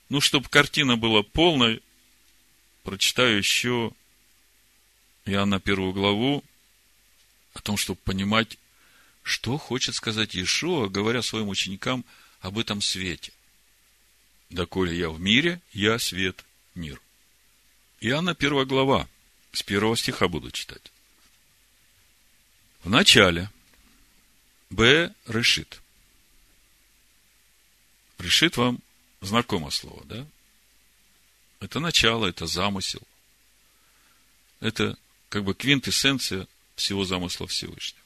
Ну, 0.09 0.21
чтобы 0.21 0.49
картина 0.49 0.97
была 0.97 1.21
полной, 1.21 1.83
прочитаю 2.83 3.37
еще 3.37 3.91
Иоанна 5.25 5.59
первую 5.59 5.93
главу 5.93 6.43
о 7.53 7.61
том, 7.61 7.77
чтобы 7.77 7.99
понимать, 8.03 8.57
что 9.21 9.57
хочет 9.57 9.95
сказать 9.95 10.33
Иешуа, 10.33 10.87
говоря 10.87 11.21
своим 11.21 11.49
ученикам 11.49 12.03
об 12.41 12.57
этом 12.57 12.81
свете. 12.81 13.31
Доколе 14.49 14.97
я 14.97 15.09
в 15.09 15.19
мире, 15.19 15.61
я 15.73 15.99
свет 15.99 16.43
мир. 16.73 16.99
Иоанна 17.99 18.33
первая 18.33 18.65
глава, 18.65 19.07
с 19.51 19.61
первого 19.61 19.95
стиха 19.95 20.27
буду 20.27 20.49
читать. 20.49 20.91
В 22.83 22.89
начале 22.89 23.51
Б. 24.69 25.13
решит. 25.27 25.81
Решит 28.17 28.57
вам 28.57 28.79
знакомо 29.21 29.71
слово, 29.71 30.03
да? 30.05 30.25
Это 31.59 31.79
начало, 31.79 32.27
это 32.27 32.45
замысел. 32.47 33.01
Это 34.59 34.97
как 35.29 35.43
бы 35.43 35.53
квинтэссенция 35.53 36.47
всего 36.75 37.05
замысла 37.05 37.47
Всевышнего. 37.47 38.03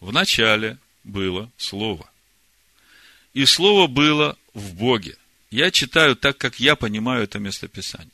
В 0.00 0.12
начале 0.12 0.78
было 1.04 1.50
Слово. 1.56 2.10
И 3.34 3.44
Слово 3.44 3.86
было 3.86 4.36
в 4.54 4.74
Боге. 4.74 5.16
Я 5.50 5.70
читаю 5.70 6.16
так, 6.16 6.38
как 6.38 6.58
я 6.58 6.76
понимаю 6.76 7.24
это 7.24 7.38
местописание. 7.38 8.10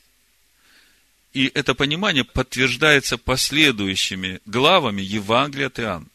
И 1.33 1.51
это 1.55 1.75
понимание 1.75 2.25
подтверждается 2.25 3.19
последующими 3.19 4.41
главами 4.47 5.03
Евангелия 5.03 5.67
от 5.67 5.79
Иоанна. 5.79 6.09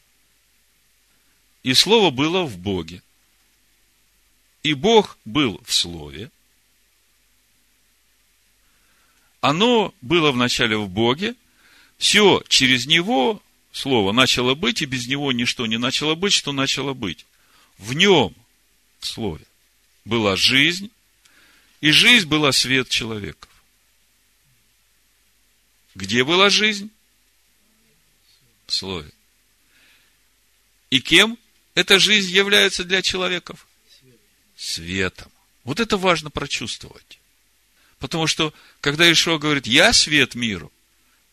И 1.64 1.74
Слово 1.74 2.10
было 2.10 2.44
в 2.44 2.58
Боге. 2.58 3.04
И 4.64 4.74
Бог 4.74 5.18
был 5.26 5.62
в 5.66 5.74
Слове. 5.74 6.32
Оно 9.42 9.94
было 10.02 10.32
вначале 10.32 10.78
в 10.78 10.90
Боге. 10.90 11.36
Все 11.98 12.44
через 12.48 12.86
Него, 12.86 13.42
Слово, 13.72 14.12
начало 14.12 14.56
быть, 14.56 14.82
и 14.82 14.86
без 14.86 15.08
Него 15.08 15.32
ничто 15.32 15.66
не 15.66 15.78
начало 15.78 16.16
быть, 16.16 16.34
что 16.34 16.52
начало 16.52 16.94
быть. 16.94 17.26
В 17.78 17.94
Нем, 17.94 18.36
в 19.00 19.08
Слове, 19.08 19.46
была 20.06 20.36
жизнь, 20.36 20.92
и 21.80 21.92
жизнь 21.92 22.28
была 22.28 22.52
свет 22.52 22.90
человеков. 22.90 23.50
Где 25.96 26.24
была 26.24 26.50
жизнь? 26.50 26.90
В 28.68 28.74
Слове. 28.74 29.12
И 30.90 31.02
кем 31.02 31.38
эта 31.76 32.00
жизнь 32.00 32.32
является 32.32 32.84
для 32.84 33.02
человеков? 33.02 33.68
Светом. 34.58 35.32
Вот 35.64 35.80
это 35.80 35.98
важно 35.98 36.30
прочувствовать. 36.30 37.20
Потому 38.00 38.28
что, 38.28 38.54
когда 38.80 39.10
Ишуа 39.12 39.38
говорит, 39.38 39.68
я 39.68 39.94
свет 39.94 40.36
миру, 40.36 40.72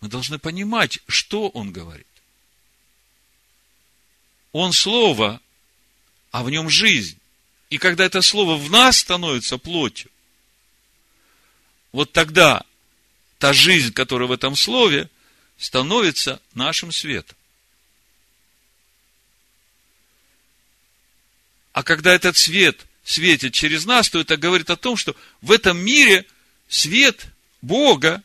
мы 0.01 0.09
должны 0.09 0.39
понимать, 0.39 1.01
что 1.09 1.49
он 1.49 1.73
говорит. 1.73 2.07
Он 4.53 4.73
слово, 4.73 5.41
а 6.31 6.43
в 6.43 6.51
нем 6.51 6.69
жизнь. 6.69 7.19
И 7.71 7.79
когда 7.79 8.05
это 8.05 8.23
слово 8.23 8.57
в 8.57 8.71
нас 8.71 8.99
становится 8.99 9.59
плотью, 9.59 10.11
вот 11.93 12.13
тогда 12.13 12.65
та 13.39 13.53
жизнь, 13.53 13.93
которая 13.93 14.29
в 14.29 14.33
этом 14.33 14.55
слове, 14.55 15.09
становится 15.57 16.41
нашим 16.55 16.93
светом. 16.93 17.37
А 21.79 21.85
когда 21.85 22.13
этот 22.13 22.37
свет 22.37 22.87
светит 23.05 23.55
через 23.55 23.85
нас, 23.85 24.11
то 24.11 24.19
это 24.19 24.37
говорит 24.37 24.69
о 24.69 24.75
том, 24.75 24.97
что 24.97 25.15
в 25.43 25.53
этом 25.53 25.79
мире 25.79 26.27
свет 26.69 27.29
Бога, 27.63 28.21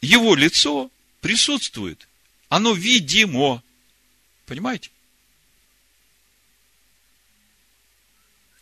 Его 0.00 0.36
лицо 0.36 0.88
присутствует. 1.20 2.06
Оно 2.48 2.74
видимо. 2.74 3.64
Понимаете? 4.46 4.90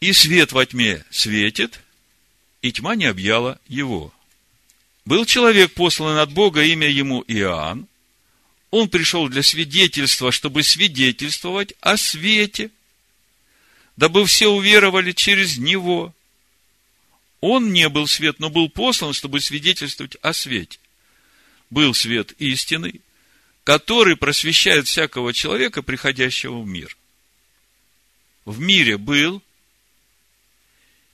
И 0.00 0.14
свет 0.14 0.50
во 0.52 0.64
тьме 0.64 1.05
светит, 1.11 1.81
и 2.62 2.72
тьма 2.72 2.94
не 2.94 3.05
объяла 3.05 3.61
его. 3.68 4.14
Был 5.05 5.26
человек, 5.26 5.74
послан 5.74 6.16
от 6.16 6.33
Бога, 6.33 6.62
имя 6.62 6.88
ему 6.88 7.22
Иоанн. 7.29 7.87
Он 8.70 8.88
пришел 8.88 9.29
для 9.29 9.42
свидетельства, 9.42 10.33
чтобы 10.33 10.62
свидетельствовать 10.62 11.74
о 11.83 11.98
свете, 11.98 12.70
дабы 13.96 14.24
все 14.26 14.48
уверовали 14.48 15.12
через 15.12 15.59
него. 15.59 16.14
Он 17.40 17.72
не 17.72 17.88
был 17.88 18.06
свет, 18.06 18.38
но 18.38 18.50
был 18.50 18.68
послан, 18.68 19.12
чтобы 19.12 19.40
свидетельствовать 19.40 20.16
о 20.22 20.32
свете. 20.32 20.78
Был 21.70 21.94
свет 21.94 22.32
истины, 22.38 23.00
который 23.64 24.16
просвещает 24.16 24.87
всякого 24.87 25.32
человека, 25.32 25.82
приходящего 25.82 26.61
в 26.61 26.66
мир. 26.66 26.96
В 28.44 28.61
мире 28.61 28.96
был, 28.96 29.42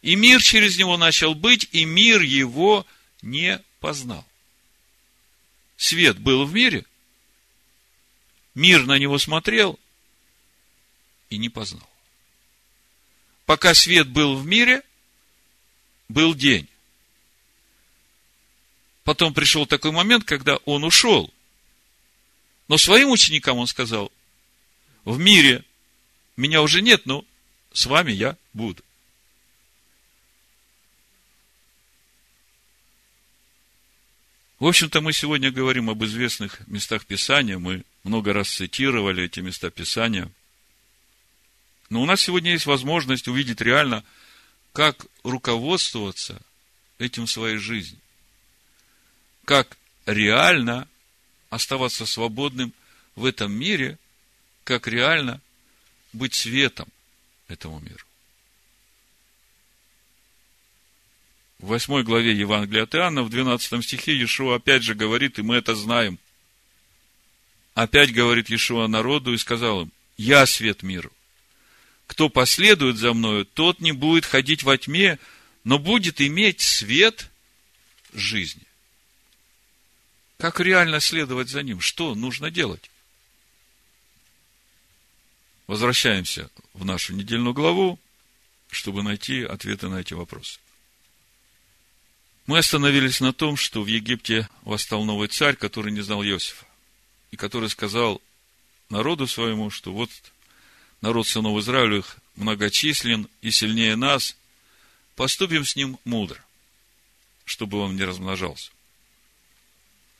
и 0.02 0.16
мир 0.16 0.42
через 0.42 0.76
него 0.76 0.96
начал 0.96 1.34
быть, 1.34 1.68
и 1.72 1.84
мир 1.84 2.20
его 2.20 2.86
не 3.22 3.62
познал. 3.80 4.26
Свет 5.76 6.18
был 6.18 6.44
в 6.44 6.52
мире, 6.52 6.84
мир 8.54 8.84
на 8.84 8.98
него 8.98 9.18
смотрел 9.18 9.78
и 11.30 11.38
не 11.38 11.48
познал. 11.48 11.91
Пока 13.46 13.74
свет 13.74 14.08
был 14.08 14.36
в 14.36 14.46
мире, 14.46 14.82
был 16.08 16.34
день. 16.34 16.68
Потом 19.04 19.34
пришел 19.34 19.66
такой 19.66 19.90
момент, 19.90 20.24
когда 20.24 20.56
он 20.64 20.84
ушел. 20.84 21.32
Но 22.68 22.78
своим 22.78 23.10
ученикам 23.10 23.58
он 23.58 23.66
сказал, 23.66 24.12
в 25.04 25.18
мире 25.18 25.64
меня 26.36 26.62
уже 26.62 26.80
нет, 26.80 27.06
но 27.06 27.24
с 27.72 27.86
вами 27.86 28.12
я 28.12 28.36
буду. 28.52 28.82
В 34.58 34.66
общем-то, 34.66 35.00
мы 35.00 35.12
сегодня 35.12 35.50
говорим 35.50 35.90
об 35.90 36.04
известных 36.04 36.64
местах 36.68 37.04
Писания. 37.04 37.58
Мы 37.58 37.84
много 38.04 38.32
раз 38.32 38.48
цитировали 38.48 39.24
эти 39.24 39.40
места 39.40 39.70
Писания. 39.70 40.30
Но 41.92 42.00
у 42.00 42.06
нас 42.06 42.22
сегодня 42.22 42.52
есть 42.52 42.64
возможность 42.64 43.28
увидеть 43.28 43.60
реально, 43.60 44.02
как 44.72 45.04
руководствоваться 45.24 46.40
этим 46.96 47.26
в 47.26 47.30
своей 47.30 47.58
жизни. 47.58 47.98
Как 49.44 49.76
реально 50.06 50.88
оставаться 51.50 52.06
свободным 52.06 52.72
в 53.14 53.26
этом 53.26 53.52
мире, 53.52 53.98
как 54.64 54.88
реально 54.88 55.42
быть 56.14 56.32
светом 56.32 56.88
этому 57.48 57.78
миру. 57.80 58.06
В 61.58 61.66
8 61.66 62.02
главе 62.04 62.32
Евангелия 62.32 62.84
от 62.84 62.94
Иоанна, 62.94 63.22
в 63.22 63.28
12 63.28 63.84
стихе, 63.84 64.14
Иешуа 64.14 64.56
опять 64.56 64.82
же 64.82 64.94
говорит, 64.94 65.38
и 65.38 65.42
мы 65.42 65.56
это 65.56 65.74
знаем. 65.74 66.18
Опять 67.74 68.14
говорит 68.14 68.48
Иешуа 68.48 68.86
народу 68.86 69.34
и 69.34 69.36
сказал 69.36 69.82
им, 69.82 69.92
«Я 70.16 70.46
свет 70.46 70.82
миру. 70.82 71.12
Кто 72.12 72.28
последует 72.28 72.98
за 72.98 73.14
мною, 73.14 73.46
тот 73.46 73.80
не 73.80 73.92
будет 73.92 74.26
ходить 74.26 74.64
во 74.64 74.76
тьме, 74.76 75.18
но 75.64 75.78
будет 75.78 76.20
иметь 76.20 76.60
свет 76.60 77.30
жизни». 78.12 78.64
Как 80.36 80.60
реально 80.60 81.00
следовать 81.00 81.48
за 81.48 81.62
ним? 81.62 81.80
Что 81.80 82.14
нужно 82.14 82.50
делать? 82.50 82.90
Возвращаемся 85.66 86.50
в 86.74 86.84
нашу 86.84 87.14
недельную 87.14 87.54
главу, 87.54 87.98
чтобы 88.70 89.02
найти 89.02 89.42
ответы 89.42 89.88
на 89.88 90.00
эти 90.00 90.12
вопросы. 90.12 90.60
Мы 92.44 92.58
остановились 92.58 93.20
на 93.20 93.32
том, 93.32 93.56
что 93.56 93.82
в 93.82 93.86
Египте 93.86 94.50
восстал 94.64 95.04
новый 95.04 95.28
царь, 95.28 95.56
который 95.56 95.92
не 95.92 96.02
знал 96.02 96.22
Иосифа, 96.22 96.66
и 97.30 97.38
который 97.38 97.70
сказал 97.70 98.20
народу 98.90 99.26
своему, 99.26 99.70
что 99.70 99.94
вот 99.94 100.10
народ 101.02 101.26
сынов 101.26 101.58
Израилевых 101.58 102.16
многочислен 102.36 103.28
и 103.42 103.50
сильнее 103.50 103.96
нас, 103.96 104.36
поступим 105.16 105.66
с 105.66 105.76
ним 105.76 105.98
мудро, 106.04 106.42
чтобы 107.44 107.78
он 107.78 107.96
не 107.96 108.04
размножался. 108.04 108.70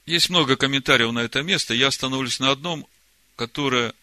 Есть 0.04 0.28
много 0.28 0.56
комментариев 0.56 1.12
на 1.12 1.20
это 1.20 1.42
место. 1.42 1.74
Я 1.74 1.86
остановлюсь 1.86 2.40
на 2.40 2.50
одном, 2.50 2.86
которое, 3.36 3.94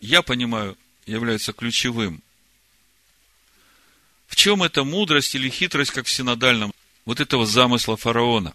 я 0.00 0.22
понимаю, 0.22 0.76
является 1.06 1.52
ключевым. 1.52 2.22
В 4.26 4.34
чем 4.34 4.62
эта 4.62 4.82
мудрость 4.82 5.34
или 5.34 5.50
хитрость, 5.50 5.90
как 5.90 6.06
в 6.06 6.10
синодальном, 6.10 6.72
вот 7.04 7.20
этого 7.20 7.44
замысла 7.44 7.98
фараона? 7.98 8.54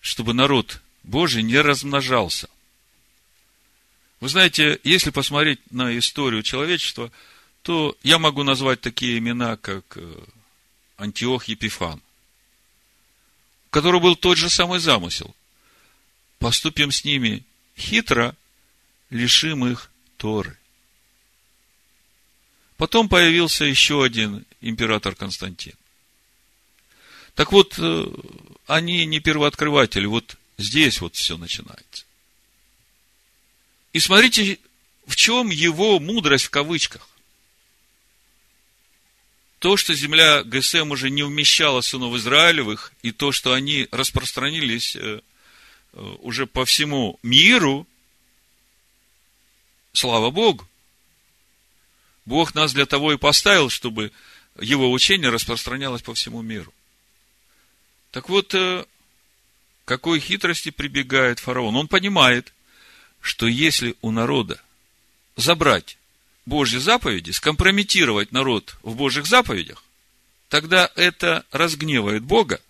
Чтобы 0.00 0.34
народ 0.34 0.80
Божий 1.04 1.44
не 1.44 1.58
размножался. 1.58 2.48
Вы 4.20 4.28
знаете, 4.28 4.80
если 4.82 5.10
посмотреть 5.10 5.60
на 5.70 5.96
историю 5.98 6.42
человечества, 6.42 7.12
то 7.62 7.96
я 8.02 8.18
могу 8.18 8.42
назвать 8.42 8.80
такие 8.80 9.18
имена, 9.18 9.56
как 9.56 9.96
э, 9.96 10.24
Антиох 10.96 11.44
Епифан, 11.44 12.00
у 13.66 13.70
которого 13.70 14.00
был 14.00 14.16
тот 14.16 14.38
же 14.38 14.48
самый 14.50 14.80
замысел 14.80 15.34
поступим 16.38 16.90
с 16.90 17.04
ними 17.04 17.44
хитро, 17.76 18.34
лишим 19.10 19.66
их 19.66 19.90
Торы. 20.16 20.56
Потом 22.76 23.08
появился 23.08 23.64
еще 23.64 24.04
один 24.04 24.44
император 24.60 25.14
Константин. 25.14 25.74
Так 27.34 27.52
вот, 27.52 27.74
э, 27.78 28.06
они 28.66 29.04
не 29.06 29.20
первооткрыватели, 29.20 30.06
вот 30.06 30.36
здесь 30.58 31.00
вот 31.00 31.14
все 31.14 31.36
начинается. 31.36 32.04
И 33.92 34.00
смотрите, 34.00 34.58
в 35.06 35.16
чем 35.16 35.50
его 35.50 35.98
мудрость 35.98 36.46
в 36.46 36.50
кавычках. 36.50 37.08
То, 39.58 39.76
что 39.76 39.92
земля 39.94 40.44
ГСМ 40.44 40.90
уже 40.92 41.10
не 41.10 41.22
вмещала 41.24 41.80
сынов 41.80 42.14
Израилевых, 42.14 42.92
и 43.02 43.10
то, 43.10 43.32
что 43.32 43.54
они 43.54 43.88
распространились 43.90 44.94
э, 44.94 45.20
Э, 45.92 46.16
уже 46.20 46.46
по 46.46 46.64
всему 46.64 47.18
миру, 47.22 47.86
слава 49.92 50.30
Богу. 50.30 50.68
Бог 52.24 52.54
нас 52.54 52.72
для 52.72 52.86
того 52.86 53.12
и 53.12 53.16
поставил, 53.16 53.70
чтобы 53.70 54.12
его 54.60 54.92
учение 54.92 55.30
распространялось 55.30 56.02
по 56.02 56.14
всему 56.14 56.42
миру. 56.42 56.72
Так 58.10 58.28
вот, 58.28 58.54
э, 58.54 58.84
какой 59.84 60.20
хитрости 60.20 60.70
прибегает 60.70 61.38
фараон? 61.38 61.74
Он 61.74 61.88
понимает, 61.88 62.52
что 63.20 63.46
если 63.46 63.96
у 64.00 64.10
народа 64.10 64.60
забрать 65.36 65.98
Божьи 66.46 66.78
заповеди, 66.78 67.30
скомпрометировать 67.30 68.32
народ 68.32 68.76
в 68.82 68.94
Божьих 68.96 69.26
заповедях, 69.26 69.84
тогда 70.48 70.90
это 70.94 71.44
разгневает 71.50 72.22
Бога. 72.22 72.60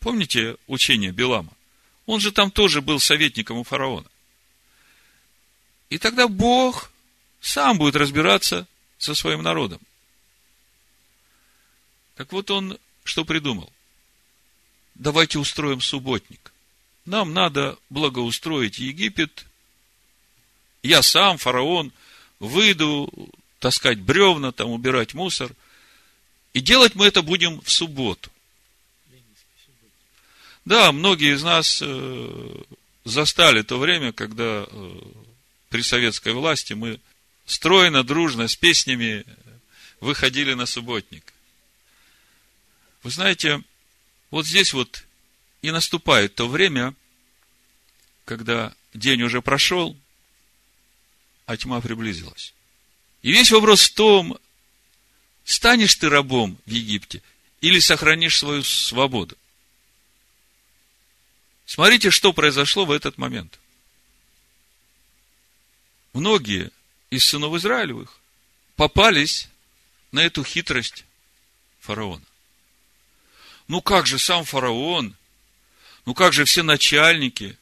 Помните 0.00 0.56
учение 0.66 1.12
Белама? 1.12 1.52
Он 2.06 2.20
же 2.20 2.32
там 2.32 2.50
тоже 2.50 2.80
был 2.80 3.00
советником 3.00 3.58
у 3.58 3.64
фараона. 3.64 4.08
И 5.90 5.98
тогда 5.98 6.28
Бог 6.28 6.90
сам 7.40 7.78
будет 7.78 7.96
разбираться 7.96 8.66
со 8.98 9.14
своим 9.14 9.42
народом. 9.42 9.80
Так 12.16 12.32
вот 12.32 12.50
он 12.50 12.78
что 13.04 13.24
придумал? 13.24 13.72
Давайте 14.94 15.38
устроим 15.38 15.80
субботник. 15.80 16.52
Нам 17.04 17.32
надо 17.32 17.78
благоустроить 17.88 18.78
Египет. 18.78 19.46
Я 20.82 21.02
сам, 21.02 21.38
фараон, 21.38 21.92
выйду 22.38 23.10
таскать 23.58 23.98
бревна, 23.98 24.52
там 24.52 24.70
убирать 24.70 25.14
мусор. 25.14 25.52
И 26.52 26.60
делать 26.60 26.94
мы 26.94 27.06
это 27.06 27.22
будем 27.22 27.60
в 27.60 27.70
субботу. 27.70 28.30
Да, 30.64 30.92
многие 30.92 31.34
из 31.34 31.42
нас 31.42 31.80
э, 31.82 32.62
застали 33.04 33.62
то 33.62 33.78
время, 33.78 34.12
когда 34.12 34.66
э, 34.68 35.00
при 35.70 35.82
советской 35.82 36.32
власти 36.32 36.74
мы 36.74 37.00
стройно, 37.46 38.04
дружно, 38.04 38.48
с 38.48 38.56
песнями 38.56 39.24
выходили 40.00 40.54
на 40.54 40.66
субботник. 40.66 41.32
Вы 43.02 43.10
знаете, 43.10 43.62
вот 44.30 44.46
здесь 44.46 44.72
вот 44.72 45.04
и 45.62 45.70
наступает 45.70 46.34
то 46.34 46.46
время, 46.48 46.94
когда 48.24 48.74
день 48.94 49.22
уже 49.22 49.40
прошел, 49.40 49.96
а 51.48 51.56
тьма 51.56 51.80
приблизилась. 51.80 52.52
И 53.22 53.32
весь 53.32 53.50
вопрос 53.50 53.80
в 53.88 53.94
том, 53.94 54.38
станешь 55.44 55.94
ты 55.94 56.10
рабом 56.10 56.58
в 56.66 56.70
Египте 56.70 57.22
или 57.62 57.80
сохранишь 57.80 58.36
свою 58.36 58.62
свободу. 58.62 59.34
Смотрите, 61.64 62.10
что 62.10 62.34
произошло 62.34 62.84
в 62.84 62.90
этот 62.90 63.16
момент. 63.16 63.58
Многие 66.12 66.70
из 67.08 67.24
сынов 67.24 67.54
Израилевых 67.54 68.20
попались 68.76 69.48
на 70.12 70.20
эту 70.20 70.44
хитрость 70.44 71.06
фараона. 71.80 72.26
Ну 73.68 73.80
как 73.80 74.06
же 74.06 74.18
сам 74.18 74.44
фараон? 74.44 75.16
Ну 76.04 76.12
как 76.12 76.34
же 76.34 76.44
все 76.44 76.62
начальники? 76.62 77.56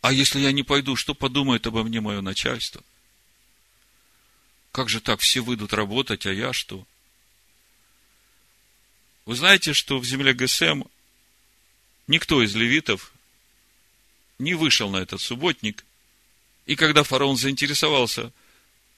А 0.00 0.12
если 0.12 0.40
я 0.40 0.50
не 0.50 0.64
пойду, 0.64 0.96
что 0.96 1.14
подумает 1.14 1.68
обо 1.68 1.84
мне 1.84 2.00
мое 2.00 2.20
начальство? 2.20 2.82
Как 4.76 4.90
же 4.90 5.00
так 5.00 5.20
все 5.20 5.40
выйдут 5.40 5.72
работать, 5.72 6.26
а 6.26 6.32
я 6.34 6.52
что? 6.52 6.86
Вы 9.24 9.34
знаете, 9.34 9.72
что 9.72 9.98
в 9.98 10.04
земле 10.04 10.34
ГСМ 10.34 10.82
никто 12.08 12.42
из 12.42 12.54
левитов 12.54 13.14
не 14.38 14.52
вышел 14.52 14.90
на 14.90 14.98
этот 14.98 15.22
субботник. 15.22 15.86
И 16.66 16.76
когда 16.76 17.04
фараон 17.04 17.38
заинтересовался, 17.38 18.32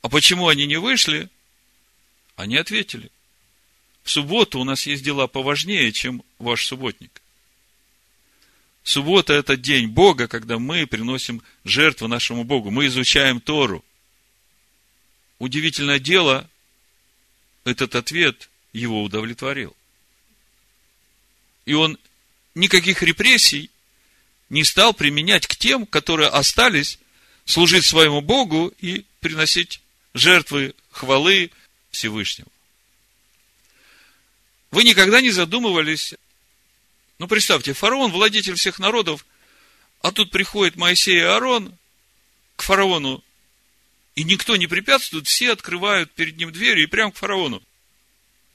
а 0.02 0.08
почему 0.08 0.48
они 0.48 0.66
не 0.66 0.78
вышли, 0.78 1.30
они 2.34 2.56
ответили, 2.56 3.12
в 4.02 4.10
субботу 4.10 4.58
у 4.58 4.64
нас 4.64 4.84
есть 4.84 5.04
дела 5.04 5.28
поважнее, 5.28 5.92
чем 5.92 6.24
ваш 6.40 6.66
субботник. 6.66 7.22
Суббота– 8.82 9.32
это 9.34 9.56
день 9.56 9.86
Бога, 9.86 10.26
когда 10.26 10.58
мы 10.58 10.88
приносим 10.88 11.40
жертву 11.64 12.08
нашему 12.08 12.42
Богу. 12.42 12.72
Мы 12.72 12.86
изучаем 12.86 13.40
Тору. 13.40 13.84
Удивительное 15.38 15.98
дело, 15.98 16.48
этот 17.64 17.94
ответ 17.94 18.50
его 18.72 19.02
удовлетворил. 19.02 19.76
И 21.64 21.74
он 21.74 21.98
никаких 22.54 23.02
репрессий 23.02 23.70
не 24.48 24.64
стал 24.64 24.94
применять 24.94 25.46
к 25.46 25.56
тем, 25.56 25.86
которые 25.86 26.28
остались 26.28 26.98
служить 27.44 27.84
своему 27.84 28.20
Богу 28.20 28.72
и 28.80 29.04
приносить 29.20 29.80
жертвы 30.14 30.74
хвалы 30.90 31.50
Всевышнему. 31.90 32.50
Вы 34.70 34.84
никогда 34.84 35.20
не 35.20 35.30
задумывались, 35.30 36.14
ну, 37.18 37.26
представьте, 37.28 37.72
фараон, 37.72 38.12
владетель 38.12 38.54
всех 38.54 38.78
народов, 38.78 39.24
а 40.02 40.12
тут 40.12 40.30
приходит 40.30 40.76
Моисей 40.76 41.16
и 41.16 41.20
Аарон 41.20 41.76
к 42.56 42.62
фараону, 42.62 43.22
и 44.18 44.24
никто 44.24 44.56
не 44.56 44.66
препятствует, 44.66 45.28
все 45.28 45.52
открывают 45.52 46.10
перед 46.10 46.36
ним 46.38 46.50
двери 46.50 46.82
и 46.82 46.86
прямо 46.86 47.12
к 47.12 47.16
фараону. 47.16 47.62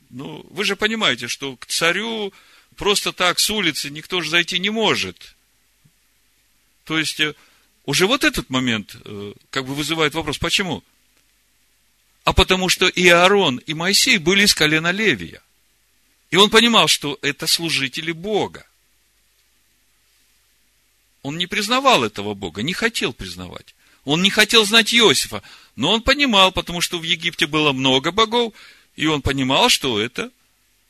Ну, 0.10 0.46
вы 0.50 0.66
же 0.66 0.76
понимаете, 0.76 1.30
что 1.30 1.56
к 1.56 1.68
царю 1.68 2.34
просто 2.76 3.14
так 3.14 3.40
с 3.40 3.50
улицы 3.50 3.90
никто 3.90 4.20
же 4.20 4.30
зайти 4.30 4.60
не 4.60 4.70
может. 4.72 5.38
То 6.84 7.00
есть, 7.00 7.22
э, 7.22 7.34
уже 7.86 8.08
вот 8.08 8.26
этот 8.26 8.50
момент 8.50 8.98
э, 9.06 9.34
как 9.52 9.66
бы 9.66 9.74
вызывает 9.74 10.14
вопрос, 10.16 10.38
почему? 10.38 10.84
А 12.26 12.34
потому 12.34 12.68
что 12.68 12.90
и 12.90 13.08
Аарон, 13.08 13.56
и 13.60 13.74
Моисей 13.74 14.18
были 14.18 14.44
из 14.44 14.54
колена 14.54 14.92
Левия. 14.92 15.42
И 16.30 16.36
он 16.36 16.50
понимал, 16.50 16.90
что 16.90 17.18
это 17.22 17.48
служители 17.48 18.12
Бога. 18.12 18.68
Он 21.22 21.38
не 21.38 21.48
признавал 21.48 22.04
этого 22.04 22.34
Бога, 22.34 22.64
не 22.64 22.74
хотел 22.74 23.14
признавать. 23.14 23.74
Он 24.06 24.22
не 24.22 24.30
хотел 24.30 24.66
знать 24.66 24.94
Иосифа, 24.94 25.42
но 25.76 25.92
он 25.92 26.02
понимал, 26.02 26.52
потому 26.52 26.82
что 26.82 27.00
в 27.00 27.04
Египте 27.04 27.48
было 27.48 27.72
много 27.72 28.12
богов, 28.12 28.54
и 28.96 29.06
он 29.06 29.22
понимал, 29.22 29.70
что 29.70 30.00
это 30.00 30.32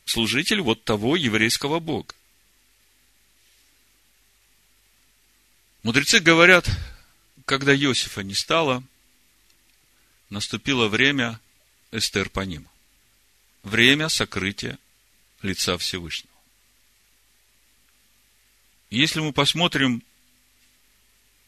служитель 0.05 0.61
вот 0.61 0.83
того 0.83 1.15
еврейского 1.15 1.79
Бога. 1.79 2.15
Мудрецы 5.83 6.19
говорят, 6.19 6.67
когда 7.45 7.75
Иосифа 7.75 8.23
не 8.23 8.33
стало, 8.33 8.83
наступило 10.29 10.87
время 10.87 11.39
Эстер 11.91 12.29
по 12.29 12.39
ним. 12.39 12.67
Время 13.61 14.09
сокрытия 14.09 14.79
лица 15.41 15.77
Всевышнего. 15.77 16.33
Если 18.89 19.19
мы 19.19 19.33
посмотрим, 19.33 20.03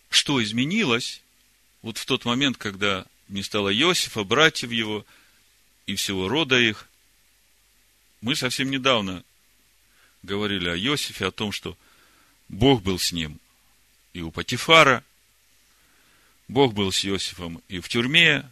что 0.10 0.44
изменилось, 0.44 1.22
вот 1.86 2.00
в 2.00 2.06
тот 2.08 2.26
момент, 2.26 2.58
когда 2.58 3.06
не 3.28 3.44
стало 3.44 3.72
Иосифа, 3.72 4.24
братьев 4.24 4.72
его 4.72 5.06
и 5.86 5.94
всего 5.94 6.28
рода 6.28 6.60
их, 6.60 6.90
мы 8.22 8.36
совсем 8.36 8.72
недавно 8.72 9.24
говорили 10.24 10.68
о 10.68 10.76
Иосифе, 10.76 11.28
о 11.28 11.32
том, 11.32 11.52
что 11.52 11.78
Бог 12.50 12.82
был 12.82 12.98
с 12.98 13.12
ним 13.12 13.40
и 14.14 14.22
у 14.22 14.32
Патифара, 14.32 15.04
Бог 16.48 16.74
был 16.74 16.92
с 16.92 17.06
Иосифом 17.06 17.62
и 17.68 17.80
в 17.80 17.88
тюрьме, 17.88 18.50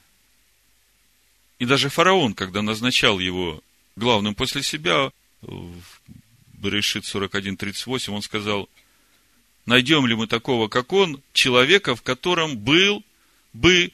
и 1.57 1.65
даже 1.65 1.89
фараон, 1.89 2.35
когда 2.35 2.61
назначал 2.61 3.17
его 3.17 3.63
главным 3.95 4.35
после 4.35 4.61
себя, 4.61 5.11
в 5.41 5.73
Берешит 6.53 7.05
41.38, 7.05 8.13
он 8.13 8.21
сказал, 8.21 8.69
найдем 9.65 10.05
ли 10.05 10.13
мы 10.13 10.27
такого, 10.27 10.67
как 10.67 10.93
он, 10.93 11.19
человека, 11.33 11.95
в 11.95 12.03
котором 12.03 12.59
был 12.59 13.03
бы 13.53 13.91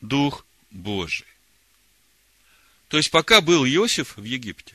Дух 0.00 0.44
Божий. 0.70 1.26
То 2.88 2.96
есть, 2.96 3.10
пока 3.10 3.40
был 3.40 3.64
Иосиф 3.64 4.16
в 4.16 4.24
Египте, 4.24 4.74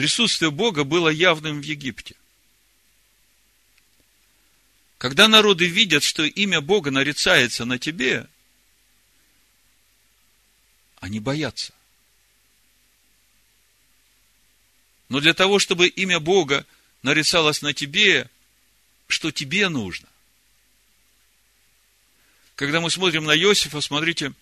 Присутствие 0.00 0.50
Бога 0.50 0.84
было 0.84 1.10
явным 1.10 1.60
в 1.60 1.62
Египте. 1.62 2.16
Когда 4.96 5.28
народы 5.28 5.66
видят, 5.66 6.02
что 6.02 6.24
имя 6.24 6.62
Бога 6.62 6.90
нарицается 6.90 7.66
на 7.66 7.78
тебе, 7.78 8.26
они 11.00 11.20
боятся. 11.20 11.74
Но 15.10 15.20
для 15.20 15.34
того, 15.34 15.58
чтобы 15.58 15.86
имя 15.86 16.18
Бога 16.18 16.64
нарицалось 17.02 17.60
на 17.60 17.74
тебе, 17.74 18.30
что 19.06 19.30
тебе 19.30 19.68
нужно? 19.68 20.08
Когда 22.60 22.82
мы 22.82 22.90
смотрим 22.90 23.24
на 23.24 23.34
Иосифа, 23.34 23.80
смотрите, 23.80 24.34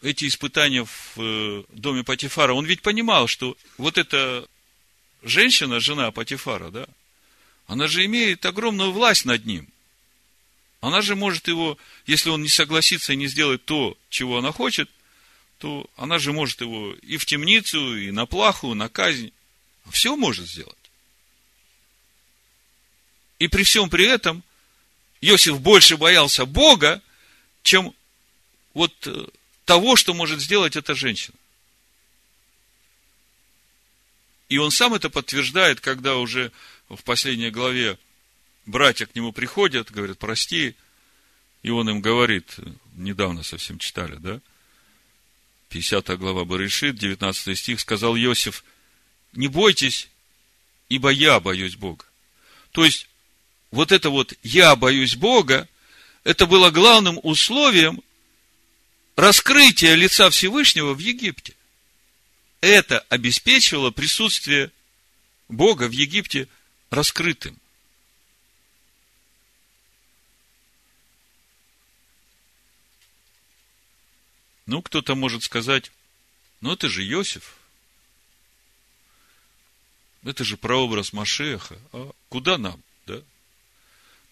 эти 0.00 0.26
испытания 0.26 0.86
в 0.86 1.18
э, 1.18 1.64
доме 1.68 2.02
Патифара, 2.02 2.54
он 2.54 2.64
ведь 2.64 2.80
понимал, 2.80 3.26
что 3.26 3.54
вот 3.76 3.98
это 3.98 4.48
женщина, 5.22 5.78
жена 5.78 6.10
Патифара, 6.10 6.70
да, 6.70 6.88
она 7.66 7.86
же 7.86 8.02
имеет 8.06 8.46
огромную 8.46 8.92
власть 8.92 9.26
над 9.26 9.44
ним. 9.44 9.68
Она 10.80 11.02
же 11.02 11.16
может 11.16 11.48
его, 11.48 11.76
если 12.06 12.30
он 12.30 12.40
не 12.40 12.48
согласится 12.48 13.12
и 13.12 13.16
не 13.16 13.26
сделает 13.26 13.62
то, 13.66 13.94
чего 14.08 14.38
она 14.38 14.52
хочет, 14.52 14.88
то 15.58 15.84
она 15.98 16.18
же 16.18 16.32
может 16.32 16.62
его 16.62 16.94
и 17.02 17.18
в 17.18 17.26
темницу, 17.26 17.94
и 17.94 18.10
на 18.10 18.24
плаху, 18.24 18.72
на 18.72 18.88
казнь. 18.88 19.34
Все 19.90 20.16
может 20.16 20.48
сделать. 20.48 20.78
И 23.38 23.48
при 23.48 23.64
всем 23.64 23.90
при 23.90 24.06
этом 24.06 24.42
Иосиф 25.20 25.60
больше 25.60 25.98
боялся 25.98 26.46
Бога, 26.46 27.02
чем 27.62 27.94
вот 28.74 28.94
э, 29.06 29.26
того, 29.64 29.96
что 29.96 30.14
может 30.14 30.40
сделать 30.40 30.76
эта 30.76 30.94
женщина. 30.94 31.36
И 34.48 34.58
он 34.58 34.70
сам 34.70 34.94
это 34.94 35.10
подтверждает, 35.10 35.80
когда 35.80 36.16
уже 36.16 36.50
в 36.88 37.02
последней 37.04 37.50
главе 37.50 37.98
братья 38.66 39.06
к 39.06 39.14
нему 39.14 39.32
приходят, 39.32 39.90
говорят, 39.90 40.18
прости, 40.18 40.74
и 41.62 41.70
он 41.70 41.88
им 41.88 42.00
говорит, 42.00 42.56
недавно 42.94 43.42
совсем 43.42 43.78
читали, 43.78 44.16
да? 44.16 44.40
50 45.68 46.18
глава 46.18 46.44
Барышит, 46.44 46.96
19 46.96 47.56
стих, 47.56 47.80
сказал 47.80 48.16
Иосиф, 48.16 48.64
не 49.32 49.46
бойтесь, 49.46 50.08
ибо 50.88 51.10
я 51.10 51.38
боюсь 51.38 51.76
Бога. 51.76 52.04
То 52.72 52.84
есть, 52.84 53.08
вот 53.70 53.92
это 53.92 54.10
вот 54.10 54.34
«я 54.42 54.74
боюсь 54.74 55.14
Бога», 55.14 55.68
это 56.24 56.46
было 56.46 56.70
главным 56.70 57.18
условием 57.22 58.02
раскрытия 59.16 59.94
лица 59.94 60.30
Всевышнего 60.30 60.94
в 60.94 60.98
Египте 60.98 61.54
это 62.60 63.00
обеспечивало 63.08 63.90
присутствие 63.90 64.70
Бога 65.48 65.88
в 65.88 65.92
Египте 65.92 66.48
раскрытым. 66.90 67.58
Ну, 74.66 74.82
кто-то 74.82 75.14
может 75.14 75.42
сказать, 75.42 75.90
ну, 76.60 76.72
это 76.72 76.88
же 76.88 77.04
Иосиф. 77.04 77.56
Это 80.22 80.44
же 80.44 80.56
прообраз 80.56 81.12
Машеха. 81.12 81.78
А 81.92 82.12
куда 82.28 82.58
нам, 82.58 82.80
да? 83.06 83.20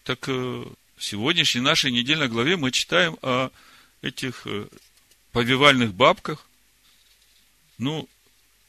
Так 0.03 0.29
э, 0.29 0.65
в 0.99 1.03
сегодняшней 1.03 1.61
нашей 1.61 1.91
недельной 1.91 2.27
главе 2.27 2.57
мы 2.57 2.71
читаем 2.71 3.17
о 3.21 3.51
этих 4.01 4.41
э, 4.45 4.67
повивальных 5.31 5.93
бабках. 5.93 6.45
Ну, 7.77 8.07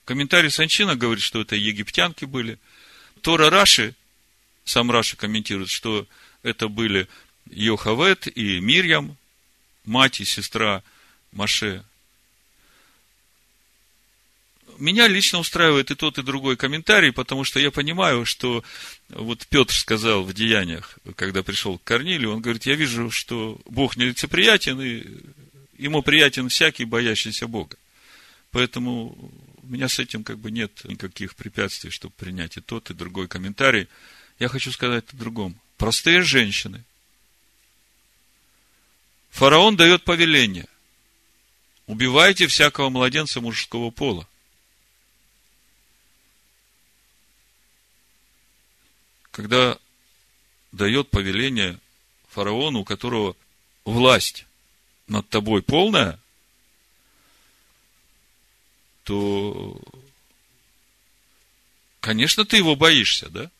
Комментарий 0.04 0.48
Санчина 0.48 0.94
говорит, 0.94 1.24
что 1.24 1.40
это 1.40 1.56
египтянки 1.56 2.24
были. 2.24 2.58
Тора 3.20 3.50
Раши, 3.50 3.96
сам 4.64 4.92
Раши 4.92 5.16
комментирует, 5.16 5.70
что 5.70 6.06
это 6.44 6.68
были 6.68 7.08
Йохавет 7.50 8.28
и 8.28 8.60
Мирьям, 8.60 9.16
мать 9.84 10.20
и 10.20 10.24
сестра 10.24 10.84
Маше. 11.32 11.84
Меня 14.80 15.08
лично 15.08 15.38
устраивает 15.38 15.90
и 15.90 15.94
тот, 15.94 16.18
и 16.18 16.22
другой 16.22 16.56
комментарий, 16.56 17.12
потому 17.12 17.44
что 17.44 17.60
я 17.60 17.70
понимаю, 17.70 18.24
что 18.24 18.64
вот 19.10 19.46
Петр 19.46 19.74
сказал 19.74 20.24
в 20.24 20.32
Деяниях, 20.32 20.98
когда 21.16 21.42
пришел 21.42 21.78
к 21.78 21.84
Корнилию, 21.84 22.32
он 22.32 22.40
говорит, 22.40 22.64
я 22.64 22.76
вижу, 22.76 23.10
что 23.10 23.60
Бог 23.66 23.96
нелицеприятен, 23.96 24.80
и 24.80 25.04
ему 25.76 26.02
приятен 26.02 26.48
всякий, 26.48 26.86
боящийся 26.86 27.46
Бога. 27.46 27.76
Поэтому 28.52 29.14
У 29.62 29.72
меня 29.72 29.88
с 29.88 29.98
этим 29.98 30.24
как 30.24 30.38
бы 30.38 30.50
нет 30.50 30.84
никаких 30.84 31.36
препятствий, 31.36 31.90
чтобы 31.90 32.14
принять 32.16 32.56
и 32.56 32.60
тот, 32.60 32.90
и 32.90 32.94
другой 32.94 33.28
комментарий. 33.28 33.86
Я 34.38 34.48
хочу 34.48 34.72
сказать 34.72 35.04
о 35.12 35.16
другом. 35.16 35.60
Простые 35.76 36.22
женщины. 36.22 36.82
Фараон 39.30 39.76
дает 39.76 40.02
повеление. 40.04 40.66
Убивайте 41.86 42.46
всякого 42.46 42.88
младенца 42.88 43.40
мужского 43.40 43.90
пола. 43.90 44.26
Когда 49.30 49.78
дает 50.72 51.10
повеление 51.10 51.78
фараону, 52.28 52.80
у 52.80 52.84
которого 52.84 53.36
власть 53.84 54.46
над 55.06 55.28
тобой 55.28 55.62
полная, 55.62 56.18
то, 59.04 59.80
конечно, 62.00 62.44
ты 62.44 62.56
его 62.56 62.76
боишься, 62.76 63.28
да? 63.28 63.50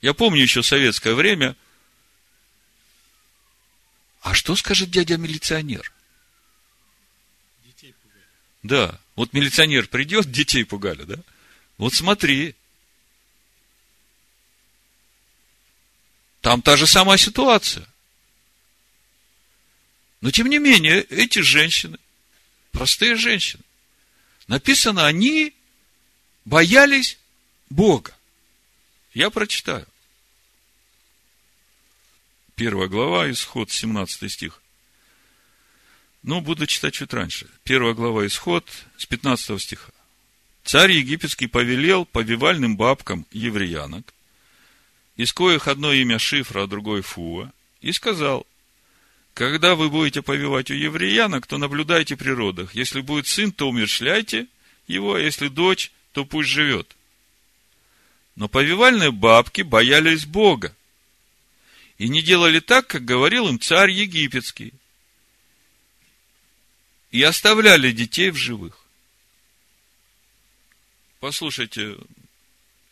Я 0.00 0.12
помню 0.12 0.42
еще 0.42 0.62
советское 0.62 1.14
время. 1.14 1.56
А 4.20 4.34
что 4.34 4.56
скажет 4.56 4.90
дядя 4.90 5.16
милиционер? 5.16 5.92
Да, 8.62 8.98
вот 9.14 9.34
милиционер 9.34 9.88
придет, 9.88 10.30
детей 10.30 10.64
пугали, 10.64 11.02
да? 11.04 11.16
Вот 11.76 11.94
смотри, 11.94 12.54
Там 16.44 16.60
та 16.60 16.76
же 16.76 16.86
самая 16.86 17.16
ситуация. 17.16 17.88
Но, 20.20 20.30
тем 20.30 20.46
не 20.50 20.58
менее, 20.58 21.00
эти 21.04 21.38
женщины, 21.38 21.98
простые 22.70 23.16
женщины, 23.16 23.62
написано, 24.46 25.06
они 25.06 25.54
боялись 26.44 27.16
Бога. 27.70 28.14
Я 29.14 29.30
прочитаю. 29.30 29.86
Первая 32.56 32.88
глава, 32.88 33.30
исход, 33.30 33.70
17 33.70 34.30
стих. 34.30 34.60
Ну, 36.22 36.42
буду 36.42 36.66
читать 36.66 36.92
чуть 36.92 37.14
раньше. 37.14 37.48
Первая 37.62 37.94
глава, 37.94 38.26
исход, 38.26 38.70
с 38.98 39.06
15 39.06 39.58
стиха. 39.62 39.92
Царь 40.64 40.92
египетский 40.92 41.46
повелел 41.46 42.06
повивальным 42.06 42.76
бабкам 42.76 43.26
евреянок, 43.32 44.14
из 45.16 45.32
коих 45.32 45.68
одно 45.68 45.92
имя 45.92 46.18
Шифра, 46.18 46.62
а 46.62 46.66
другое 46.66 47.02
Фуа, 47.02 47.52
и 47.82 47.92
сказал, 47.92 48.46
когда 49.34 49.74
вы 49.74 49.90
будете 49.90 50.22
повивать 50.22 50.70
у 50.70 50.74
евреянок, 50.74 51.46
то 51.46 51.58
наблюдайте 51.58 52.16
при 52.16 52.30
родах. 52.30 52.74
Если 52.74 53.02
будет 53.02 53.26
сын, 53.26 53.52
то 53.52 53.68
умершляйте 53.68 54.46
его, 54.88 55.14
а 55.14 55.20
если 55.20 55.48
дочь, 55.48 55.92
то 56.12 56.24
пусть 56.24 56.48
живет. 56.48 56.96
Но 58.34 58.48
повивальные 58.48 59.12
бабки 59.12 59.60
боялись 59.60 60.24
Бога 60.24 60.74
и 61.98 62.08
не 62.08 62.22
делали 62.22 62.60
так, 62.60 62.86
как 62.86 63.04
говорил 63.04 63.48
им 63.48 63.60
царь 63.60 63.90
египетский, 63.90 64.72
и 67.10 67.22
оставляли 67.22 67.92
детей 67.92 68.30
в 68.30 68.36
живых. 68.36 68.83
Послушайте, 71.24 71.96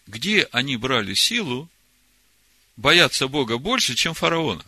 где 0.06 0.48
они 0.52 0.78
брали 0.78 1.12
силу 1.12 1.68
боятся 2.78 3.28
Бога 3.28 3.58
больше, 3.58 3.94
чем 3.94 4.14
фараона. 4.14 4.64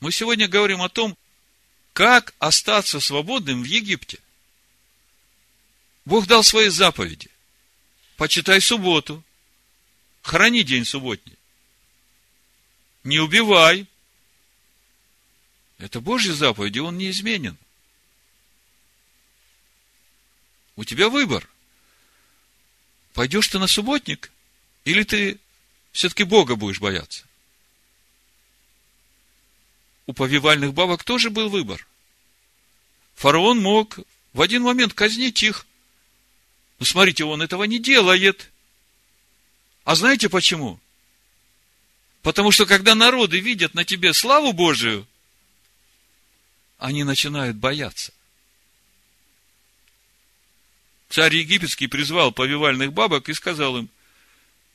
Мы 0.00 0.12
сегодня 0.12 0.48
говорим 0.48 0.80
о 0.80 0.88
том, 0.88 1.14
как 1.92 2.34
остаться 2.38 3.00
свободным 3.00 3.62
в 3.62 3.66
Египте. 3.66 4.18
Бог 6.06 6.26
дал 6.26 6.42
свои 6.42 6.70
заповеди. 6.70 7.28
Почитай 8.16 8.62
субботу. 8.62 9.22
Храни 10.22 10.62
день 10.62 10.86
субботний. 10.86 11.36
Не 13.02 13.18
убивай. 13.18 13.86
Это 15.76 16.00
Божьи 16.00 16.30
заповеди, 16.30 16.78
он 16.78 16.96
не 16.96 17.10
изменен. 17.10 17.58
У 20.76 20.84
тебя 20.84 21.08
выбор. 21.08 21.48
Пойдешь 23.12 23.48
ты 23.48 23.58
на 23.58 23.66
субботник? 23.66 24.30
Или 24.84 25.04
ты 25.04 25.38
все-таки 25.92 26.24
Бога 26.24 26.56
будешь 26.56 26.80
бояться? 26.80 27.24
У 30.06 30.12
повивальных 30.12 30.74
бабок 30.74 31.04
тоже 31.04 31.30
был 31.30 31.48
выбор. 31.48 31.86
Фараон 33.14 33.60
мог 33.60 33.98
в 34.32 34.42
один 34.42 34.62
момент 34.62 34.92
казнить 34.92 35.42
их. 35.42 35.66
Но 36.78 36.84
смотрите, 36.84 37.24
он 37.24 37.40
этого 37.40 37.64
не 37.64 37.78
делает. 37.78 38.50
А 39.84 39.94
знаете 39.94 40.28
почему? 40.28 40.80
Потому 42.22 42.50
что 42.50 42.66
когда 42.66 42.94
народы 42.94 43.38
видят 43.38 43.74
на 43.74 43.84
тебе 43.84 44.12
славу 44.12 44.52
Божию, 44.52 45.06
они 46.78 47.04
начинают 47.04 47.56
бояться. 47.56 48.12
Царь 51.14 51.36
египетский 51.36 51.86
призвал 51.86 52.32
повивальных 52.32 52.92
бабок 52.92 53.28
и 53.28 53.34
сказал 53.34 53.78
им, 53.78 53.88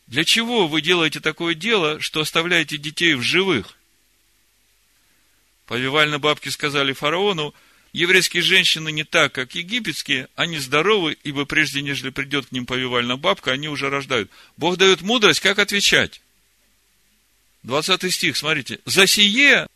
для 0.08 0.24
чего 0.24 0.70
вы 0.70 0.80
делаете 0.82 1.20
такое 1.20 1.54
дело, 1.54 2.00
что 2.00 2.22
оставляете 2.22 2.78
детей 2.78 3.16
в 3.16 3.22
живых? 3.22 3.76
Повивальные 5.66 6.20
бабки 6.20 6.48
сказали 6.48 6.94
фараону, 6.94 7.54
еврейские 7.92 8.42
женщины 8.42 8.90
не 8.90 9.04
так, 9.04 9.34
как 9.34 9.54
египетские, 9.54 10.30
они 10.36 10.60
здоровы, 10.60 11.18
ибо 11.26 11.44
прежде, 11.44 11.82
нежели 11.82 12.10
придет 12.10 12.46
к 12.46 12.52
ним 12.54 12.66
повивальная 12.66 13.18
бабка, 13.18 13.52
они 13.52 13.68
уже 13.68 13.90
рождают. 13.90 14.32
Бог 14.56 14.78
дает 14.78 15.02
мудрость, 15.02 15.42
как 15.42 15.60
отвечать. 15.60 16.22
20 17.64 18.14
стих, 18.14 18.38
смотрите. 18.38 18.80
За 18.86 19.08
сие 19.08 19.68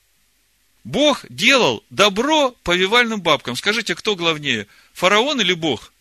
Бог 0.86 1.26
делал 1.28 1.84
добро 1.89 2.51
повивальным 2.64 3.22
бабкам. 3.22 3.57
Скажите, 3.57 3.95
кто 3.95 4.16
главнее, 4.16 4.68
фараон 4.93 5.41
или 5.41 5.51
Бог? 5.51 5.92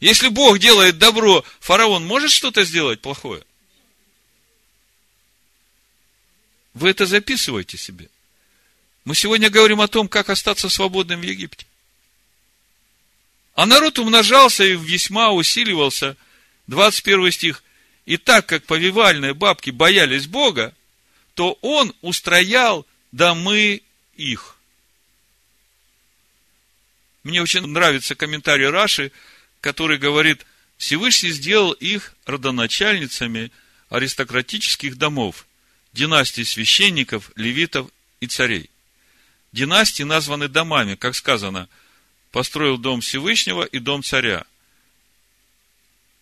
Если 0.00 0.28
Бог 0.28 0.58
делает 0.58 0.96
добро, 0.96 1.44
фараон 1.60 2.06
может 2.06 2.30
что-то 2.30 2.64
сделать 2.64 3.02
плохое? 3.02 3.44
Вы 6.72 6.88
это 6.90 7.04
записываете 7.04 7.76
себе. 7.76 8.08
Мы 9.04 9.14
сегодня 9.14 9.50
говорим 9.50 9.80
о 9.82 9.88
том, 9.88 10.08
как 10.08 10.30
остаться 10.30 10.70
свободным 10.70 11.20
в 11.20 11.24
Египте. 11.24 11.66
А 13.54 13.66
народ 13.66 13.98
умножался 13.98 14.64
и 14.64 14.76
весьма 14.76 15.32
усиливался. 15.32 16.16
21 16.68 17.30
стих. 17.32 17.62
И 18.06 18.16
так 18.16 18.46
как 18.46 18.64
повивальные 18.64 19.34
бабки 19.34 19.70
боялись 19.70 20.26
Бога, 20.26 20.74
то 21.34 21.58
он 21.60 21.94
устроял 22.00 22.86
домы 23.12 23.82
их. 24.16 24.56
Мне 27.22 27.42
очень 27.42 27.66
нравится 27.66 28.14
комментарий 28.14 28.68
Раши– 28.68 29.12
который 29.60 29.98
говорит, 29.98 30.46
Всевышний 30.76 31.30
сделал 31.30 31.72
их 31.72 32.14
родоначальницами 32.24 33.52
аристократических 33.88 34.96
домов, 34.96 35.46
династий 35.92 36.44
священников, 36.44 37.30
левитов 37.36 37.90
и 38.20 38.26
царей. 38.26 38.70
Династии 39.52 40.04
названы 40.04 40.48
домами, 40.48 40.94
как 40.94 41.14
сказано, 41.14 41.68
построил 42.30 42.78
дом 42.78 43.00
Всевышнего 43.00 43.64
и 43.64 43.78
дом 43.78 44.02
царя. 44.02 44.44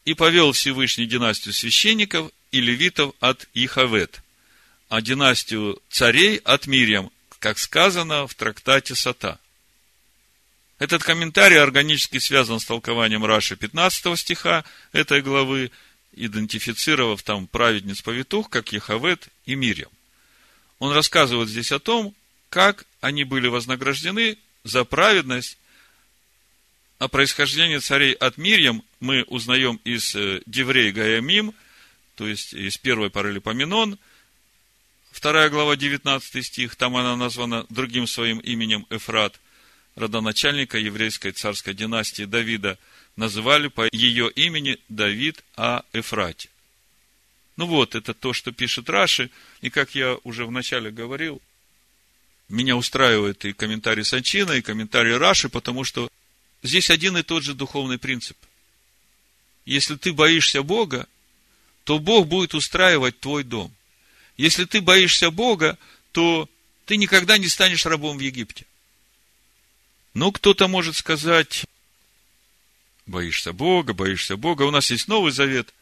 И 0.05 0.15
повел 0.15 0.53
Всевышний 0.53 1.07
династию 1.07 1.53
священников 1.53 2.33
и 2.51 2.61
левитов 2.61 3.15
от 3.21 3.47
Ихавет, 3.53 4.23
а 4.89 5.03
династию 5.03 5.81
царей 5.91 6.39
от 6.39 6.67
Мирьям, 6.67 7.13
как 7.39 7.59
сказано 7.59 8.27
в 8.27 8.35
трактате 8.35 8.95
Сата. 8.95 9.39
Этот 10.79 11.03
комментарий 11.03 11.59
органически 11.59 12.19
связан 12.19 12.61
с 12.61 12.65
толкованием 12.65 13.25
Раши 13.25 13.57
15 13.57 14.19
стиха 14.19 14.65
этой 14.93 15.23
главы, 15.23 15.73
идентифицировав 16.13 17.23
там 17.23 17.49
праведниц-повитух, 17.49 18.49
как 18.49 18.73
Ехавет 18.73 19.29
и 19.45 19.57
Мирьям. 19.57 19.91
Он 20.79 20.93
рассказывает 20.93 21.49
здесь 21.49 21.73
о 21.73 21.81
том, 21.81 22.15
как 22.49 22.87
они 23.01 23.25
были 23.25 23.49
вознаграждены 23.49 24.39
за 24.63 24.85
праведность, 24.85 25.59
о 26.99 27.09
происхождении 27.09 27.79
царей 27.79 28.13
от 28.13 28.39
Мирьям 28.39 28.83
мы 28.99 29.23
узнаем 29.25 29.81
из 29.85 30.17
э, 30.17 30.43
Деврей 30.47 30.91
Гаямим, 30.91 31.55
то 32.17 32.27
есть 32.27 32.53
из 32.53 32.77
первой 32.77 33.11
Паралипоменон, 33.11 33.99
вторая 35.13 35.49
глава, 35.49 35.77
19 35.77 36.45
стих, 36.45 36.75
там 36.75 36.97
она 36.97 37.15
названа 37.15 37.67
другим 37.69 38.07
своим 38.07 38.39
именем 38.39 38.87
Эфрат– 38.91 39.41
родоначальника 39.99 40.79
еврейской 40.79 41.33
царской 41.33 41.75
династии 41.75 42.25
Давида, 42.25 42.79
называли 43.17 43.67
по 43.67 43.89
ее 43.91 44.31
имени 44.31 44.79
Давид 44.89 45.43
А. 45.57 45.85
Эфрате. 45.93 46.49
Ну 47.57 47.67
вот, 47.67 47.97
это 47.97 48.15
то, 48.15 48.33
что 48.33 48.53
пишет 48.53 48.89
Раши, 48.89 49.31
и 49.61 49.71
как 49.71 49.97
я 49.97 50.17
уже 50.23 50.47
вначале 50.47 50.93
говорил, 50.93 51.43
меня 52.49 52.77
устраивает 52.77 53.45
и 53.45 53.53
комментарий 53.53 54.05
Санчина, 54.05 54.53
и 54.53 54.63
комментарий 54.63 55.17
Раши, 55.17 55.49
потому 55.49 55.83
что 55.83 56.09
здесь 56.63 56.91
один 56.91 57.17
и 57.17 57.25
тот 57.25 57.43
же 57.43 57.55
духовный 57.55 57.99
принцип. 57.99 58.37
Если 59.67 59.97
ты 59.97 60.13
боишься 60.13 60.63
Бога, 60.63 61.09
то 61.83 61.99
Бог 61.99 62.29
будет 62.29 62.55
устраивать 62.55 63.19
твой 63.19 63.43
дом. 63.43 63.75
Если 64.37 64.65
ты 64.65 64.81
боишься 64.81 65.33
Бога, 65.33 65.77
то 66.13 66.49
ты 66.87 66.97
никогда 66.97 67.37
не 67.37 67.49
станешь 67.49 67.85
рабом 67.85 68.17
в 68.17 68.21
Египте. 68.21 68.65
Ну, 70.19 70.33
кто-то 70.33 70.67
может 70.67 70.97
сказать, 70.97 71.65
боишься 73.07 73.53
Бога, 73.53 73.93
боишься 73.93 74.37
Бога. 74.37 74.63
У 74.65 74.73
нас 74.73 74.91
есть 74.91 75.07
Новый 75.07 75.31
Завет, 75.31 75.73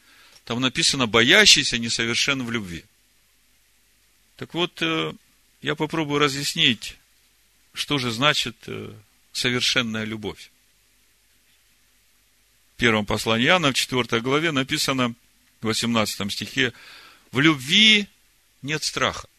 там 0.45 0.61
написано, 0.61 1.07
боящийся 1.07 1.79
несовершен 1.79 2.45
в 2.45 2.51
любви. 2.51 2.85
Так 4.37 4.53
вот, 4.53 4.83
э, 4.83 5.15
я 5.63 5.75
попробую 5.75 6.19
разъяснить, 6.19 6.99
что 7.73 7.97
же 7.97 8.11
значит 8.11 8.57
э, 8.67 8.93
совершенная 9.33 10.05
любовь. 10.05 10.51
В 12.75 12.79
первом 12.79 13.07
послании 13.07 13.47
Иоанна, 13.47 13.73
в 13.73 13.75
4 13.75 14.21
главе 14.21 14.53
написано, 14.53 15.15
в 15.63 15.67
18 15.67 16.31
стихе, 16.31 16.75
в 17.33 17.41
любви 17.41 18.07
нет 18.61 18.85
страха. 18.85 19.31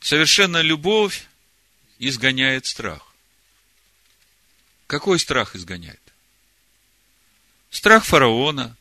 Совершенная 0.00 0.62
любовь 0.62 1.28
изгоняет 1.98 2.64
страх. 2.64 3.09
Какой 4.90 5.20
страх 5.20 5.54
изгоняет? 5.54 6.00
Страх 7.70 8.04
фараона, 8.04 8.76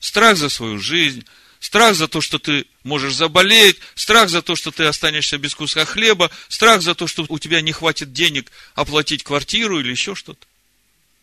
страх 0.00 0.36
за 0.36 0.48
свою 0.48 0.80
жизнь, 0.80 1.24
страх 1.60 1.94
за 1.94 2.08
то, 2.08 2.20
что 2.20 2.40
ты 2.40 2.66
можешь 2.82 3.14
заболеть, 3.14 3.78
страх 3.94 4.28
за 4.28 4.42
то, 4.42 4.56
что 4.56 4.72
ты 4.72 4.82
останешься 4.86 5.38
без 5.38 5.54
куска 5.54 5.84
хлеба, 5.84 6.32
страх 6.48 6.82
за 6.82 6.96
то, 6.96 7.06
что 7.06 7.24
у 7.28 7.38
тебя 7.38 7.60
не 7.60 7.70
хватит 7.70 8.12
денег 8.12 8.50
оплатить 8.74 9.22
квартиру 9.22 9.78
или 9.78 9.92
еще 9.92 10.16
что-то. 10.16 10.44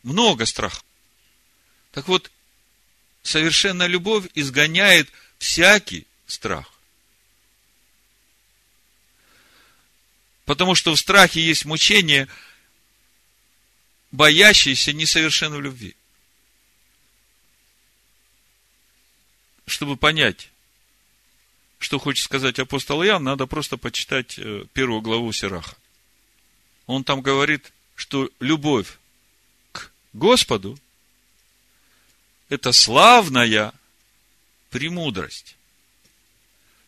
Много 0.03 0.45
страха. 0.45 0.83
Так 1.91 2.07
вот, 2.07 2.31
совершенная 3.23 3.87
любовь 3.87 4.23
изгоняет 4.35 5.09
всякий 5.37 6.07
страх. 6.27 6.71
Потому 10.45 10.75
что 10.75 10.95
в 10.95 10.97
страхе 10.97 11.41
есть 11.41 11.65
мучение, 11.65 12.29
боящийся 14.11 14.93
несовершен 14.93 15.53
в 15.53 15.61
любви. 15.61 15.95
чтобы 19.69 19.95
понять, 19.95 20.49
что 21.77 21.99
хочет 21.99 22.25
сказать 22.25 22.59
апостол 22.59 23.03
Иоанн, 23.03 23.23
надо 23.23 23.45
просто 23.45 23.77
почитать 23.77 24.37
э, 24.37 24.65
первую 24.73 25.01
главу 25.01 25.31
Сираха. 25.31 25.77
Он 26.87 27.03
там 27.03 27.21
говорит, 27.21 27.71
что 27.95 28.29
любовь 28.39 28.97
к 29.71 29.91
Господу– 30.13 30.77
это 32.49 32.71
славная 32.71 33.71
премудрость. 34.71 35.55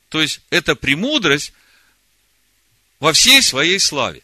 То 0.10 0.22
есть, 0.22 0.42
это 0.50 0.76
премудрость 0.76 1.54
во 3.00 3.14
всей 3.14 3.42
своей 3.42 3.80
славе. 3.80 4.24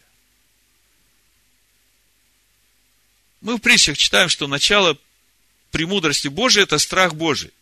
Мы 3.40 3.56
в 3.56 3.60
притчах 3.60 3.96
читаем, 3.96 4.28
что 4.28 4.46
начало 4.46 4.98
премудрости 5.70 6.28
Божией– 6.28 6.62
это 6.64 6.78
страх 6.78 7.14
Божий. 7.14 7.52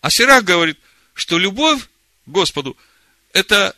А 0.00 0.10
Сирах 0.10 0.44
говорит, 0.44 0.78
что 1.14 1.38
любовь 1.38 1.82
к 1.82 1.88
Господу– 2.26 2.76
это 3.32 3.76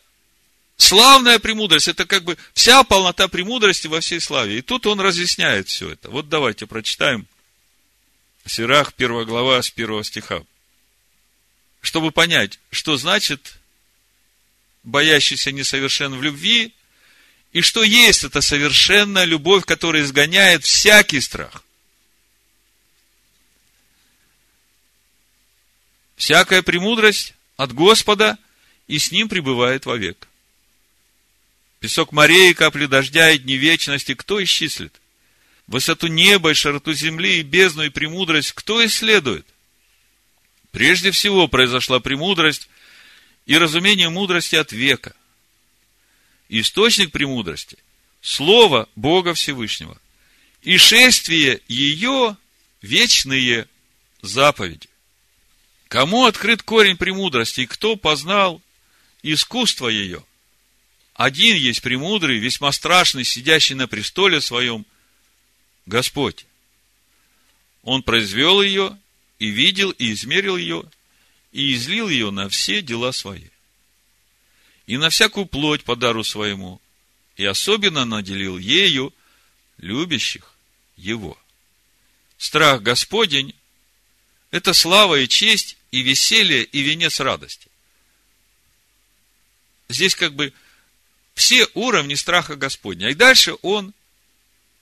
славная 0.76 1.38
премудрость, 1.38 1.88
это 1.88 2.06
как 2.06 2.24
бы 2.24 2.36
вся 2.54 2.84
полнота 2.84 3.28
премудрости 3.28 3.86
во 3.88 4.00
всей 4.00 4.20
славе. 4.20 4.58
И 4.58 4.62
тут 4.62 4.86
он 4.86 5.00
разъясняет 5.00 5.68
все 5.68 5.90
это. 5.90 6.10
Вот 6.10 6.28
давайте 6.28 6.66
прочитаем 6.66 7.26
Сирах, 8.46 8.94
первая 8.94 9.24
глава, 9.24 9.62
с 9.62 9.70
первого 9.70 10.04
стиха. 10.04 10.42
Чтобы 11.80 12.12
понять, 12.12 12.60
что 12.70 12.96
значит 12.96 13.58
боящийся 14.82 15.52
несовершен 15.52 16.14
в 16.14 16.22
любви, 16.22 16.74
и 17.52 17.60
что 17.60 17.82
есть 17.82 18.24
эта 18.24 18.40
совершенная 18.40 19.24
любовь, 19.24 19.64
которая 19.64 20.02
изгоняет 20.02 20.64
всякий 20.64 21.20
страх. 21.20 21.62
Всякая 26.16 26.62
премудрость 26.62 27.34
от 27.56 27.72
Господа, 27.72 28.38
и 28.88 28.98
с 28.98 29.12
ним 29.12 29.28
пребывает 29.28 29.86
вовек. 29.86 30.28
Песок 31.80 32.12
морей 32.12 32.54
капли 32.54 32.86
дождя 32.86 33.30
и 33.30 33.38
дни 33.38 33.56
вечности 33.56 34.14
кто 34.14 34.42
исчислит? 34.42 35.00
Высоту 35.66 36.06
неба 36.06 36.50
и 36.52 36.54
широту 36.54 36.92
земли 36.92 37.38
и 37.38 37.42
бездну 37.42 37.84
и 37.84 37.88
премудрость 37.90 38.52
кто 38.52 38.84
исследует? 38.84 39.46
Прежде 40.70 41.10
всего 41.10 41.48
произошла 41.48 42.00
премудрость 42.00 42.68
и 43.46 43.58
разумение 43.58 44.08
мудрости 44.08 44.56
от 44.56 44.72
века. 44.72 45.14
Источник 46.54 47.12
премудрости– 47.12 47.78
Слово 48.20 48.86
Бога 48.94 49.32
Всевышнего. 49.32 49.98
И 50.60 50.76
шествие 50.76 51.62
ее– 51.66 52.36
вечные 52.82 53.66
заповеди. 54.20 54.86
Кому 55.88 56.26
открыт 56.26 56.62
корень 56.62 56.98
премудрости, 56.98 57.62
и 57.62 57.66
кто 57.66 57.96
познал 57.96 58.60
искусство 59.22 59.88
ее? 59.88 60.22
Один 61.14 61.56
есть 61.56 61.80
премудрый, 61.80 62.38
весьма 62.38 62.70
страшный, 62.70 63.24
сидящий 63.24 63.74
на 63.74 63.88
престоле 63.88 64.42
своем, 64.42 64.84
Господь. 65.86 66.44
Он 67.82 68.02
произвел 68.02 68.60
ее, 68.60 68.98
и 69.38 69.48
видел, 69.48 69.90
и 69.92 70.12
измерил 70.12 70.58
ее, 70.58 70.84
и 71.50 71.72
излил 71.72 72.10
ее 72.10 72.30
на 72.30 72.50
все 72.50 72.82
дела 72.82 73.12
свои. 73.12 73.51
И 74.86 74.96
на 74.96 75.10
всякую 75.10 75.46
плоть 75.46 75.84
по 75.84 75.96
дару 75.96 76.24
своему, 76.24 76.80
и 77.36 77.44
особенно 77.44 78.04
наделил 78.04 78.58
ею 78.58 79.14
любящих 79.78 80.54
его. 80.96 81.38
Страх 82.38 82.82
Господень– 82.82 83.54
это 84.50 84.74
слава 84.74 85.20
и 85.20 85.28
честь 85.28 85.76
и 85.90 86.02
веселье, 86.02 86.64
и 86.64 86.82
венец 86.82 87.20
радости. 87.20 87.68
Здесь 89.88 90.14
как 90.14 90.34
бы 90.34 90.52
все 91.34 91.68
уровни 91.74 92.14
страха 92.14 92.56
Господня. 92.56 93.10
И 93.10 93.14
дальше 93.14 93.54
он 93.62 93.94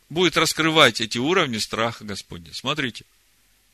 будет 0.08 0.36
раскрывать 0.36 1.00
эти 1.00 1.18
уровни 1.18 1.58
страха 1.58 2.04
Господня. 2.04 2.52
Смотрите. 2.52 3.04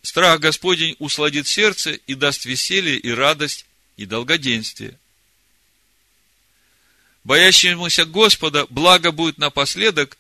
Страх 0.03 0.41
Господень 0.41 0.97
усладит 0.99 1.47
сердце 1.47 1.93
и 1.93 2.15
даст 2.15 2.45
веселье 2.45 2.97
и 2.97 3.11
радость 3.11 3.67
и 3.97 4.07
долгоденствие. 4.07 4.99
Боящемуся 7.27 8.05
Господа 8.05 8.67
благо 8.71 9.11
будет 9.11 9.37
напоследок, 9.37 10.17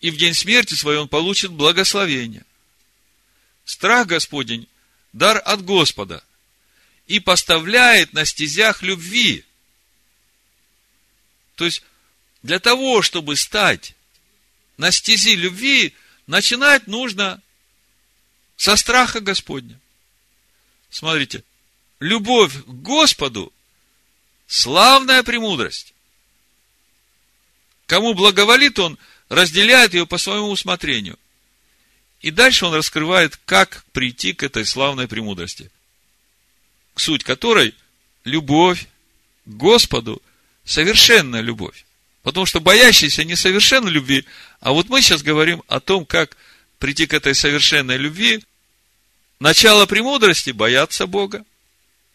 и 0.00 0.08
в 0.08 0.16
день 0.16 0.34
смерти 0.34 0.74
своей 0.74 1.00
он 1.00 1.08
получит 1.08 1.50
благословение. 1.50 2.44
Страх 3.64 4.06
Господень 4.06 4.68
дар 5.12 5.42
от 5.44 5.64
Господа 5.64 6.22
и 7.08 7.18
поставляет 7.18 8.12
на 8.12 8.24
стезях 8.24 8.82
любви. 8.82 9.44
То 11.56 11.64
есть, 11.64 11.82
для 12.44 12.60
того, 12.60 13.02
чтобы 13.02 13.34
стать 13.34 13.96
на 14.76 14.92
стези 14.92 15.34
любви, 15.34 15.92
начинать 16.28 16.86
нужно 16.86 17.42
со 18.56 18.76
страха 18.76 19.18
Господня. 19.18 19.76
Смотрите, 20.88 21.42
любовь 21.98 22.54
к 22.62 22.68
Господу– 22.68 23.52
славная 24.46 25.24
премудрость. 25.24 25.91
Кому 27.92 28.14
благоволит 28.14 28.78
Он, 28.78 28.96
разделяет 29.28 29.92
ее 29.92 30.06
по 30.06 30.16
своему 30.16 30.48
усмотрению. 30.48 31.18
И 32.22 32.30
дальше 32.30 32.64
он 32.64 32.72
раскрывает, 32.72 33.38
как 33.44 33.84
прийти 33.92 34.32
к 34.32 34.42
этой 34.42 34.64
славной 34.64 35.08
премудрости. 35.08 35.70
Суть 36.96 37.22
которой– 37.22 37.74
любовь 38.24 38.86
к 39.44 39.50
Господу, 39.50 40.22
совершенная 40.64 41.42
любовь. 41.42 41.84
Потому 42.22 42.46
что 42.46 42.60
боящийся 42.60 43.24
несовершенной 43.24 43.90
любви, 43.90 44.24
а 44.60 44.72
вот 44.72 44.88
мы 44.88 45.02
сейчас 45.02 45.22
говорим 45.22 45.62
о 45.68 45.78
том, 45.78 46.06
как 46.06 46.34
прийти 46.78 47.04
к 47.04 47.12
этой 47.12 47.34
совершенной 47.34 47.98
любви. 47.98 48.42
Начало 49.38 49.84
премудрости– 49.84 50.48
бояться 50.52 51.06
Бога. 51.06 51.44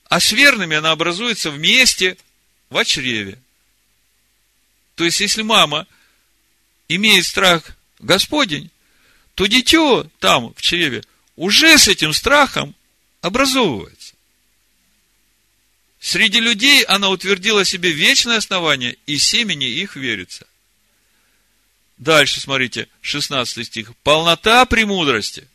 А 0.09 0.19
с 0.19 0.31
верными 0.31 0.75
она 0.75 0.89
образуется 0.89 1.51
вместе 1.51 2.17
в 2.71 2.83
чреве. 2.83 3.37
То 4.97 5.03
есть, 5.03 5.19
если 5.19 5.43
мама 5.43 5.85
имеет 6.87 7.23
страх 7.23 7.77
Господень, 7.99 8.71
то 9.35 9.45
дитё 9.45 10.09
там, 10.17 10.55
в 10.55 10.61
чреве, 10.61 11.03
уже 11.35 11.77
с 11.77 11.87
этим 11.87 12.13
страхом 12.13 12.73
образовывается. 13.21 14.15
Среди 15.99 16.39
людей 16.39 16.83
она 16.83 17.09
утвердила 17.09 17.63
себе 17.63 17.91
вечное 17.91 18.37
основание, 18.37 18.97
и 19.05 19.19
семени 19.19 19.67
их 19.67 19.95
верится. 19.95 20.47
Дальше, 21.97 22.41
смотрите, 22.41 22.87
16 23.01 23.67
стих. 23.67 23.95
Полнота 23.97 24.65
премудрости. 24.65 25.47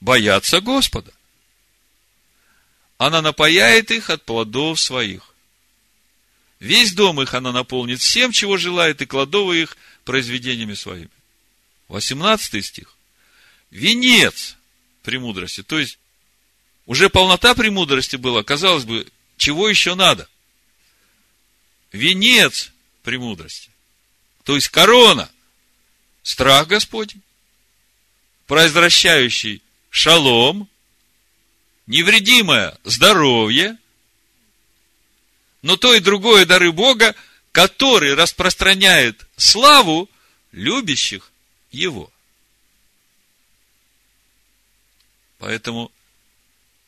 Боятся 0.00 0.60
Господа. 0.60 1.10
Она 2.98 3.22
напаяет 3.22 3.90
их 3.90 4.10
от 4.10 4.26
плодов 4.26 4.78
своих. 4.78 5.35
Весь 6.58 6.94
дом 6.94 7.20
их 7.20 7.34
она 7.34 7.52
наполнит 7.52 8.00
всем, 8.00 8.32
чего 8.32 8.56
желает, 8.56 9.02
и 9.02 9.06
кладовы 9.06 9.62
их 9.62 9.76
произведениями 10.04 10.74
своими. 10.74 11.10
18 11.88 12.64
стих. 12.64 12.96
Венец 13.70 14.56
премудрости. 15.02 15.62
То 15.62 15.78
есть, 15.78 15.98
уже 16.86 17.10
полнота 17.10 17.54
премудрости 17.54 18.16
была. 18.16 18.42
Казалось 18.42 18.84
бы, 18.84 19.06
чего 19.36 19.68
еще 19.68 19.94
надо? 19.94 20.28
Венец 21.92 22.72
премудрости. 23.02 23.70
То 24.44 24.54
есть, 24.54 24.68
корона. 24.68 25.30
Страх 26.22 26.68
Господень. 26.68 27.22
Произвращающий 28.46 29.62
шалом. 29.90 30.68
Невредимое 31.86 32.78
здоровье. 32.84 33.76
Но 35.62 35.76
то 35.76 35.94
и 35.94 36.00
другое 36.00 36.46
дары 36.46 36.72
Бога, 36.72 37.14
который 37.52 38.14
распространяет 38.14 39.26
славу 39.36 40.08
любящих 40.52 41.30
Его. 41.70 42.12
Поэтому 45.38 45.92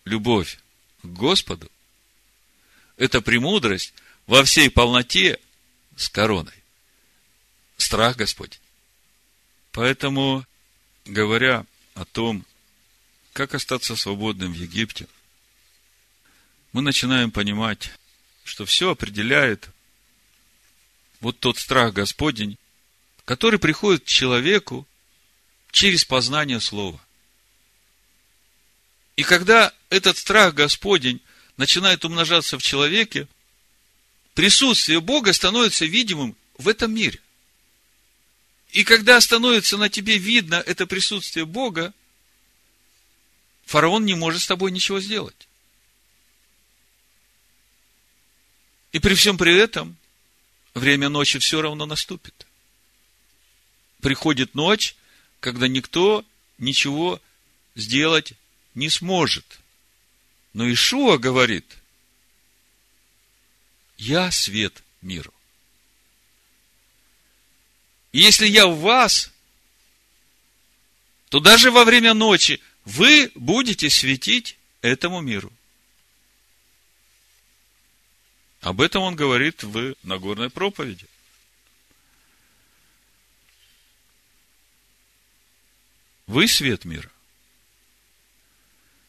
любовь 0.04 0.58
к 1.02 1.06
Господу– 1.06 1.70
это 2.96 3.20
премудрость 3.20 3.94
во 4.26 4.44
всей 4.44 4.70
полноте 4.70 5.38
с 5.96 6.08
короной. 6.08 6.52
Страх 7.76 8.16
Господь. 8.16 8.60
Поэтому, 9.72 10.44
говоря 11.04 11.64
о 11.94 12.04
том, 12.04 12.44
как 13.32 13.54
остаться 13.54 13.94
свободным 13.94 14.52
в 14.52 14.56
Египте, 14.56 15.06
мы 16.72 16.82
начинаем 16.82 17.30
понимать, 17.30 17.90
что 18.48 18.64
все 18.64 18.90
определяет 18.90 19.68
вот 21.20 21.38
тот 21.38 21.58
страх 21.58 21.92
Господень, 21.92 22.58
который 23.24 23.58
приходит 23.58 24.04
к 24.04 24.08
человеку 24.08 24.86
через 25.70 26.04
познание 26.04 26.60
Слова. 26.60 26.98
И 29.16 29.22
когда 29.22 29.72
этот 29.90 30.16
страх 30.16 30.54
Господень 30.54 31.20
начинает 31.56 32.04
умножаться 32.04 32.58
в 32.58 32.62
человеке, 32.62 33.28
присутствие 34.34 35.00
Бога 35.00 35.32
становится 35.32 35.84
видимым 35.84 36.36
в 36.56 36.68
этом 36.68 36.94
мире. 36.94 37.20
И 38.70 38.84
когда 38.84 39.20
становится 39.20 39.76
на 39.76 39.88
тебе 39.90 40.18
видно 40.18 40.54
это 40.54 40.86
присутствие 40.86 41.44
Бога, 41.44 41.92
фараон 43.66 44.06
не 44.06 44.14
может 44.14 44.42
с 44.42 44.46
тобой 44.46 44.70
ничего 44.70 45.00
сделать. 45.00 45.47
И 48.92 48.98
при 49.00 49.14
всем 49.14 49.36
при 49.36 49.54
этом 49.56 49.96
время 50.74 51.08
ночи 51.08 51.38
все 51.38 51.60
равно 51.60 51.86
наступит. 51.86 52.46
Приходит 54.00 54.54
ночь, 54.54 54.96
когда 55.40 55.68
никто 55.68 56.24
ничего 56.56 57.20
сделать 57.74 58.32
не 58.74 58.88
сможет. 58.88 59.60
Но 60.52 60.70
Ишуа 60.72 61.18
говорит, 61.18 61.66
я 63.98 64.30
свет 64.30 64.82
миру. 65.02 65.34
И 68.12 68.20
если 68.20 68.46
я 68.46 68.66
в 68.66 68.78
вас, 68.80 69.30
то 71.28 71.40
даже 71.40 71.70
во 71.70 71.84
время 71.84 72.14
ночи 72.14 72.60
вы 72.84 73.30
будете 73.34 73.90
светить 73.90 74.56
этому 74.80 75.20
миру. 75.20 75.52
Об 78.60 78.80
этом 78.80 79.02
он 79.02 79.14
говорит 79.14 79.62
в 79.62 79.94
Нагорной 80.02 80.50
проповеди. 80.50 81.06
Вы 86.26 86.46
свет 86.46 86.84
мира 86.84 87.10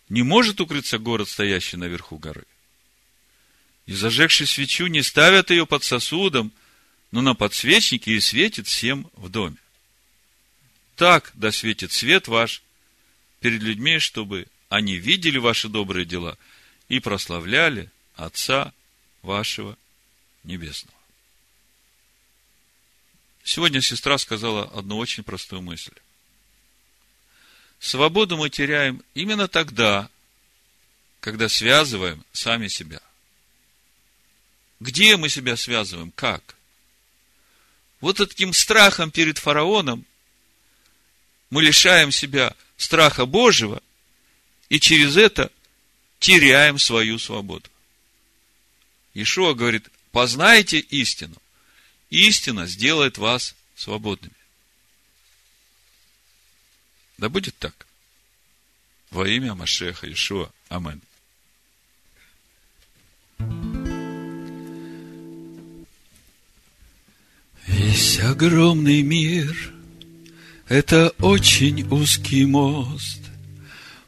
не 0.10 0.24
может 0.24 0.60
укрыться 0.60 0.97
город, 0.97 1.30
стоящий 1.30 1.78
наверху 1.78 2.18
горы. 2.18 2.45
И 3.86 3.93
зажегший 3.93 4.47
свечу 4.47 4.88
не 4.88 5.04
ставят 5.04 5.52
ее 5.52 5.66
под 5.66 5.84
сосудом, 5.84 6.52
но 7.12 7.22
на 7.22 7.36
подсвечнике 7.36 8.14
и 8.14 8.20
светит 8.20 8.68
всем 8.68 9.10
в 9.14 9.30
доме. 9.30 9.58
Так 10.95 11.32
да 11.36 11.52
светит 11.52 11.91
свет 11.91 12.28
ваш 12.28 12.62
перед 13.39 13.62
людьми, 13.62 14.00
чтобы 14.00 14.47
они 14.68 14.97
видели 14.97 15.38
ваши 15.38 15.70
добрые 15.70 16.06
дела 16.06 16.38
и 16.88 17.00
прославляли 17.00 17.91
Отца 18.16 18.74
вашего 19.22 19.78
Небесного. 20.43 20.97
Сегодня 23.43 23.82
сестра 23.82 24.17
сказала 24.17 24.65
одну 24.65 24.97
очень 24.97 25.24
простую 25.24 25.61
мысль. 25.61 25.93
Свободу 27.80 28.38
мы 28.38 28.49
теряем 28.49 29.03
именно 29.13 29.47
тогда, 29.47 30.09
когда 31.20 31.49
связываем 31.49 32.24
сами 32.32 32.67
себя. 32.67 33.01
Где 34.80 35.17
мы 35.17 35.30
себя 35.30 35.57
связываем? 35.57 36.11
Как? 36.11 36.55
Вот 38.01 38.17
таким 38.17 38.53
страхом 38.53 39.11
перед 39.11 39.38
фараоном 39.38 40.05
мы 41.49 41.63
лишаем 41.63 42.11
себя 42.11 42.55
страха 42.78 43.26
Божьего 43.26 43.82
и 44.70 44.80
через 44.80 45.17
это 45.17 45.51
теряем 46.20 46.80
свою 46.80 47.20
свободу. 47.20 47.70
Ишуа 49.22 49.53
говорит, 49.53 49.89
познайте 50.11 50.80
истину. 50.80 51.36
Истина 52.09 52.67
сделает 52.67 53.17
вас 53.17 53.55
свободными. 53.76 54.34
Да 57.17 57.30
будет 57.30 57.55
так. 57.57 57.86
Во 59.11 59.28
имя 59.28 59.55
Машеха 59.55 60.11
Ишуа. 60.11 60.51
Амин. 60.70 61.01
Весь 67.67 68.20
огромный 68.20 69.01
мир– 69.01 69.74
это 70.70 71.09
очень 71.20 71.88
узкий 71.89 72.45
мост, 72.45 73.20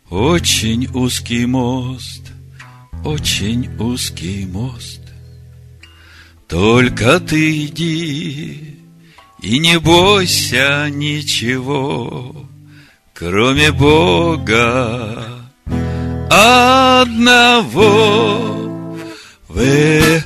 очень 0.10 0.88
узкий 0.88 1.46
мост, 1.46 2.22
очень 3.04 3.68
узкий 3.78 4.46
мост. 4.46 5.01
Только 6.52 7.20
ты 7.22 7.66
иди 7.66 8.78
и 9.42 9.58
не 9.58 9.80
бойся 9.80 10.90
ничего, 10.90 12.36
кроме 13.14 13.72
Бога 13.72 15.48
одного. 17.00 17.80
Вехаикар, 19.48 20.20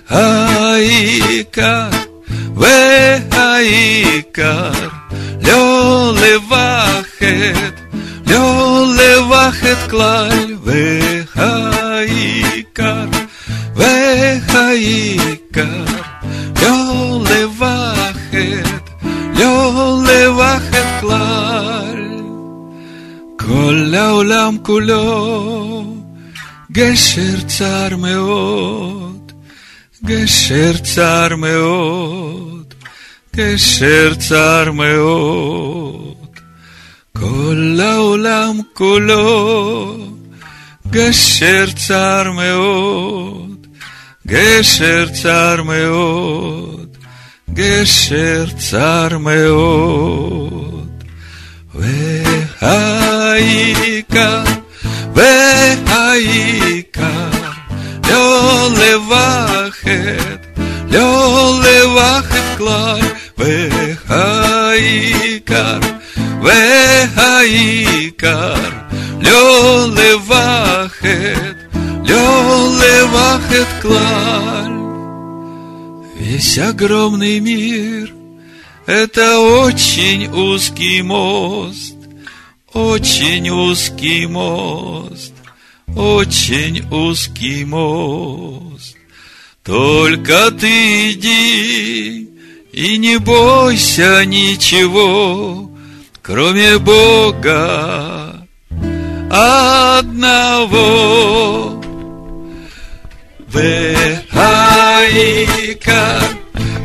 вехаикар, 2.58 3.94
лё 5.44 6.12
левахет, 6.24 7.76
лё 8.26 8.94
левахет 8.96 9.78
клаль, 9.88 10.58
вехаикар, 10.66 11.80
вехаикар, 13.76 15.25
כל 23.65 23.95
העולם 23.97 24.57
כולו 24.63 25.97
גשר 26.73 27.41
צר 27.47 27.97
מאוד, 27.97 29.33
גשר 30.05 30.73
צר 30.83 31.37
מאוד, 31.37 32.75
גשר 33.37 34.15
צר 34.15 34.73
מאוד. 34.73 36.17
כל 37.17 37.79
העולם 37.83 38.61
כולו 38.75 39.97
גשר 40.91 41.67
צר 41.87 42.33
מאוד, 42.33 43.67
גשר 44.27 45.09
צר 45.23 45.63
מאוד, 45.63 46.97
גשר 47.55 48.45
צר 48.59 49.19
מאוד. 49.19 51.05
והעיקר, 52.63 54.43
והעיקר, 55.15 57.31
לא 58.09 58.69
לבחת, 58.73 60.47
לא 60.91 61.61
לבחת 61.65 62.59
כלל, 62.59 63.01
והעיקר, 64.09 65.79
והעיקר, 66.43 68.55
לא 69.21 69.87
לבחת, 69.95 71.57
לא 72.05 72.69
לבחת 72.81 73.83
כלל. 73.83 74.71
Весь 76.33 76.59
огромный 76.59 77.41
мир – 77.41 78.87
это 78.87 79.39
очень 79.39 80.31
узкий 80.33 81.03
мост, 81.03 81.94
Очень 82.76 83.50
узкий 83.50 84.28
мост, 84.28 85.34
очень 85.96 86.86
узкий 86.92 87.64
мост. 87.64 88.98
Только 89.64 90.52
ты 90.52 91.14
иди 91.14 92.30
и 92.74 92.98
не 92.98 93.18
бойся 93.18 94.26
ничего, 94.26 95.72
кроме 96.22 96.78
Бога 96.78 98.46
одного. 99.32 100.22
Вехаика, 103.48 104.20